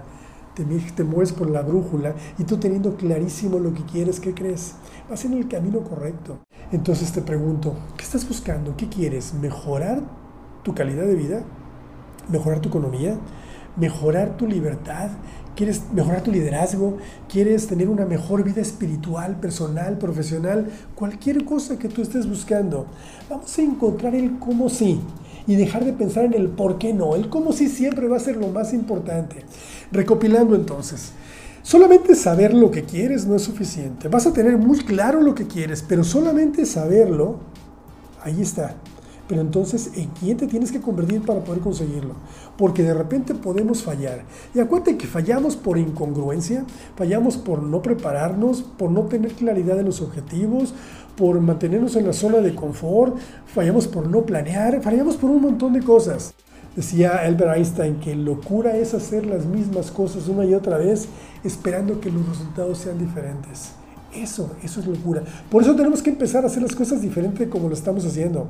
Te, 0.55 0.65
te 0.65 1.05
mueves 1.05 1.33
por 1.33 1.51
la 1.51 1.61
brújula 1.61 2.15
y 2.39 2.45
tú 2.45 2.57
teniendo 2.57 2.97
clarísimo 2.97 3.59
lo 3.59 3.75
que 3.75 3.85
quieres, 3.85 4.19
¿qué 4.21 4.33
crees? 4.33 4.75
Vas 5.09 5.25
en 5.25 5.35
el 5.35 5.47
camino 5.47 5.81
correcto. 5.85 6.41
Entonces 6.73 7.13
te 7.13 7.23
pregunto, 7.23 7.77
¿qué 7.97 8.05
estás 8.05 8.27
buscando? 8.29 8.77
¿Qué 8.77 8.89
quieres? 8.89 9.35
¿Mejorar 9.35 10.03
tu 10.65 10.75
calidad 10.75 11.05
de 11.07 11.15
vida? 11.15 11.43
¿Mejorar 12.29 12.61
tu 12.61 12.71
economía? 12.71 13.17
¿Mejorar 13.77 14.37
tu 14.37 14.49
libertad? 14.49 15.11
quieres 15.57 15.83
mejorar 15.93 16.23
tu 16.23 16.31
liderazgo, 16.31 16.99
quieres 17.29 17.67
tener 17.67 17.89
una 17.89 18.05
mejor 18.05 18.45
vida 18.45 18.61
espiritual, 18.61 19.41
personal, 19.41 19.99
profesional, 19.99 20.71
cualquier 20.95 21.45
cosa 21.45 21.79
que 21.79 21.89
tú 21.89 22.03
estés 22.03 22.29
buscando. 22.29 22.87
Vamos 23.29 23.59
a 23.59 23.63
encontrar 23.63 24.15
el 24.15 24.39
cómo 24.39 24.69
sí 24.69 25.01
y 25.47 25.57
dejar 25.57 25.85
de 25.85 25.95
pensar 25.95 26.27
en 26.27 26.35
el 26.35 26.49
por 26.51 26.79
qué 26.79 26.93
no. 26.93 27.17
El 27.17 27.31
cómo 27.31 27.53
sí 27.53 27.69
siempre 27.69 28.07
va 28.07 28.19
a 28.19 28.21
ser 28.21 28.37
lo 28.37 28.49
más 28.49 28.73
importante. 28.73 29.45
Recopilando 29.91 30.55
entonces. 30.55 31.13
Solamente 31.67 32.15
saber 32.15 32.55
lo 32.55 32.71
que 32.71 32.85
quieres 32.85 33.27
no 33.27 33.35
es 33.35 33.43
suficiente. 33.43 34.07
Vas 34.07 34.25
a 34.25 34.33
tener 34.33 34.57
muy 34.57 34.79
claro 34.85 35.21
lo 35.21 35.35
que 35.35 35.49
quieres, 35.49 35.83
pero 35.83 36.05
solamente 36.05 36.65
saberlo, 36.65 37.41
ahí 38.23 38.41
está. 38.41 38.77
Pero 39.27 39.41
entonces, 39.41 39.91
¿en 39.97 40.11
quién 40.11 40.37
te 40.37 40.47
tienes 40.47 40.71
que 40.71 40.81
convertir 40.81 41.23
para 41.23 41.41
poder 41.41 41.61
conseguirlo? 41.61 42.15
Porque 42.57 42.85
de 42.85 42.95
repente 42.95 43.35
podemos 43.35 43.83
fallar. 43.83 44.23
Y 44.55 44.61
acuérdate 44.61 44.97
que 44.97 45.09
fallamos 45.09 45.57
por 45.57 45.77
incongruencia, 45.77 46.65
fallamos 46.95 47.37
por 47.37 47.61
no 47.65 47.83
prepararnos, 47.83 48.63
por 48.63 48.93
no 48.93 49.07
tener 49.07 49.33
claridad 49.33 49.75
de 49.75 49.83
los 49.83 50.01
objetivos, 50.01 50.73
por 51.17 51.41
mantenernos 51.41 51.97
en 51.97 52.07
la 52.07 52.13
zona 52.13 52.39
de 52.39 52.55
confort, 52.55 53.17
fallamos 53.45 53.89
por 53.89 54.09
no 54.09 54.25
planear, 54.25 54.81
fallamos 54.83 55.17
por 55.17 55.31
un 55.31 55.43
montón 55.43 55.73
de 55.73 55.83
cosas. 55.83 56.33
Decía 56.77 57.21
Albert 57.21 57.57
Einstein 57.57 58.01
que 58.01 58.15
locura 58.15 58.77
es 58.77 58.93
hacer 58.93 59.25
las 59.25 59.47
mismas 59.47 59.91
cosas 59.91 60.29
una 60.29 60.45
y 60.45 60.53
otra 60.53 60.77
vez 60.77 61.09
esperando 61.43 62.01
que 62.01 62.11
los 62.11 62.29
resultados 62.29 62.77
sean 62.77 62.99
diferentes. 62.99 63.73
Eso, 64.23 64.51
eso 64.63 64.81
es 64.81 64.87
locura. 64.87 65.23
Por 65.51 65.63
eso 65.63 65.75
tenemos 65.75 66.03
que 66.03 66.11
empezar 66.11 66.45
a 66.45 66.47
hacer 66.47 66.63
las 66.63 66.75
cosas 66.75 67.03
diferente 67.03 67.49
como 67.49 67.69
lo 67.69 67.75
estamos 67.75 68.05
haciendo. 68.05 68.49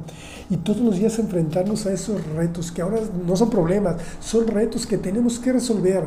Y 0.49 0.59
todos 0.59 0.81
los 0.81 0.97
días 0.97 1.19
enfrentarnos 1.19 1.87
a 1.87 1.93
esos 1.93 2.25
retos 2.35 2.71
que 2.71 2.83
ahora 2.83 3.01
no 3.27 3.37
son 3.37 3.51
problemas, 3.51 3.97
son 4.21 4.47
retos 4.47 4.87
que 4.87 4.99
tenemos 4.99 5.39
que 5.39 5.53
resolver. 5.53 6.05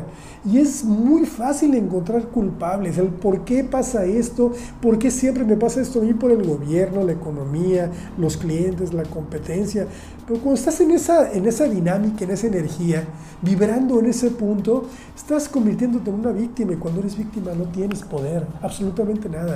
Y 0.50 0.58
es 0.58 0.84
muy 0.84 1.26
fácil 1.26 1.74
encontrar 1.74 2.28
culpables, 2.28 2.96
el 2.98 3.08
por 3.08 3.44
qué 3.44 3.64
pasa 3.64 4.04
esto, 4.04 4.52
por 4.80 4.98
qué 4.98 5.10
siempre 5.10 5.44
me 5.44 5.56
pasa 5.56 5.80
esto 5.80 6.00
a 6.00 6.02
mí 6.02 6.14
por 6.14 6.30
el 6.30 6.42
gobierno, 6.42 7.04
la 7.04 7.12
economía, 7.12 7.90
los 8.16 8.36
clientes, 8.36 8.94
la 8.94 9.02
competencia. 9.02 9.86
Pero 10.26 10.40
cuando 10.40 10.58
estás 10.58 10.80
en 10.80 10.92
esa, 10.92 11.32
en 11.32 11.46
esa 11.46 11.64
dinámica, 11.64 12.24
en 12.24 12.30
esa 12.30 12.46
energía, 12.46 13.04
vibrando 13.42 13.98
en 13.98 14.06
ese 14.06 14.30
punto, 14.30 14.84
estás 15.16 15.48
convirtiéndote 15.48 16.08
en 16.08 16.20
una 16.20 16.32
víctima 16.32 16.72
y 16.72 16.76
cuando 16.76 17.00
eres 17.00 17.16
víctima 17.16 17.52
no 17.52 17.64
tienes 17.64 18.02
poder, 18.02 18.46
absolutamente 18.62 19.28
nada. 19.28 19.49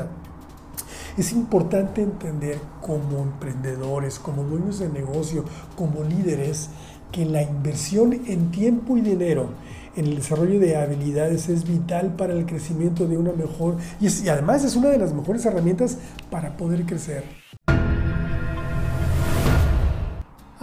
Es 1.17 1.33
importante 1.33 2.03
entender 2.03 2.59
como 2.81 3.23
emprendedores, 3.23 4.19
como 4.19 4.43
dueños 4.43 4.81
de 4.81 4.89
negocio, 4.89 5.45
como 5.77 6.03
líderes, 6.03 6.71
que 7.13 7.25
la 7.25 7.43
inversión 7.43 8.13
en 8.27 8.51
tiempo 8.51 8.97
y 8.97 9.01
dinero 9.01 9.51
en 9.95 10.07
el 10.07 10.17
desarrollo 10.17 10.59
de 10.59 10.77
habilidades 10.77 11.49
es 11.49 11.69
vital 11.69 12.17
para 12.17 12.33
el 12.33 12.47
crecimiento 12.47 13.07
de 13.07 13.17
una 13.17 13.33
mejor 13.33 13.77
y, 14.01 14.09
y 14.09 14.29
además 14.29 14.65
es 14.65 14.75
una 14.75 14.89
de 14.89 14.99
las 14.99 15.15
mejores 15.15 15.47
herramientas 15.47 15.99
para 16.31 16.57
poder 16.57 16.85
crecer. 16.85 17.44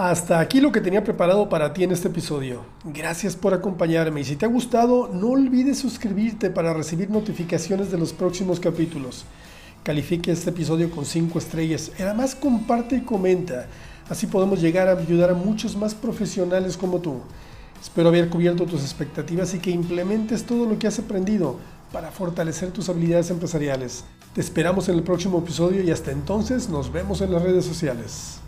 Hasta 0.04 0.40
aquí 0.40 0.62
lo 0.62 0.72
que 0.72 0.82
tenía 0.82 1.04
preparado 1.04 1.48
para 1.48 1.74
ti 1.74 1.84
en 1.84 1.92
este 1.92 2.08
episodio. 2.08 2.66
Gracias 2.86 3.36
por 3.36 3.54
acompañarme 3.54 4.22
y 4.22 4.24
si 4.24 4.36
te 4.36 4.48
ha 4.48 4.50
gustado 4.50 5.08
no 5.14 5.28
olvides 5.28 5.78
suscribirte 5.78 6.50
para 6.50 6.74
recibir 6.74 7.12
notificaciones 7.12 7.92
de 7.92 8.00
los 8.00 8.12
próximos 8.12 8.60
capítulos. 8.60 9.26
Califique 9.84 10.32
este 10.32 10.50
episodio 10.50 10.90
con 10.90 11.06
5 11.06 11.38
estrellas 11.38 11.92
y 12.00 12.02
además 12.02 12.34
comparte 12.34 12.96
y 12.96 13.02
comenta. 13.02 13.68
Así 14.10 14.26
podemos 14.26 14.60
llegar 14.60 14.88
a 14.88 14.98
ayudar 14.98 15.30
a 15.30 15.36
muchos 15.36 15.76
más 15.76 15.94
profesionales 15.94 16.78
como 16.78 16.98
tú. 16.98 17.22
Espero 17.80 18.10
haber 18.10 18.28
cubierto 18.30 18.66
tus 18.66 18.82
expectativas 18.82 19.54
y 19.54 19.60
que 19.60 19.70
implementes 19.70 20.46
todo 20.46 20.66
lo 20.66 20.80
que 20.80 20.88
has 20.88 20.98
aprendido 20.98 21.58
para 21.92 22.10
fortalecer 22.10 22.72
tus 22.72 22.90
habilidades 22.90 23.30
empresariales. 23.30 24.04
Te 24.34 24.42
esperamos 24.42 24.90
en 24.90 24.96
el 24.96 25.04
próximo 25.04 25.38
episodio 25.38 25.84
y 25.84 25.92
hasta 25.92 26.10
entonces 26.10 26.70
nos 26.70 26.92
vemos 26.92 27.22
en 27.22 27.32
las 27.32 27.44
redes 27.44 27.66
sociales. 27.66 28.42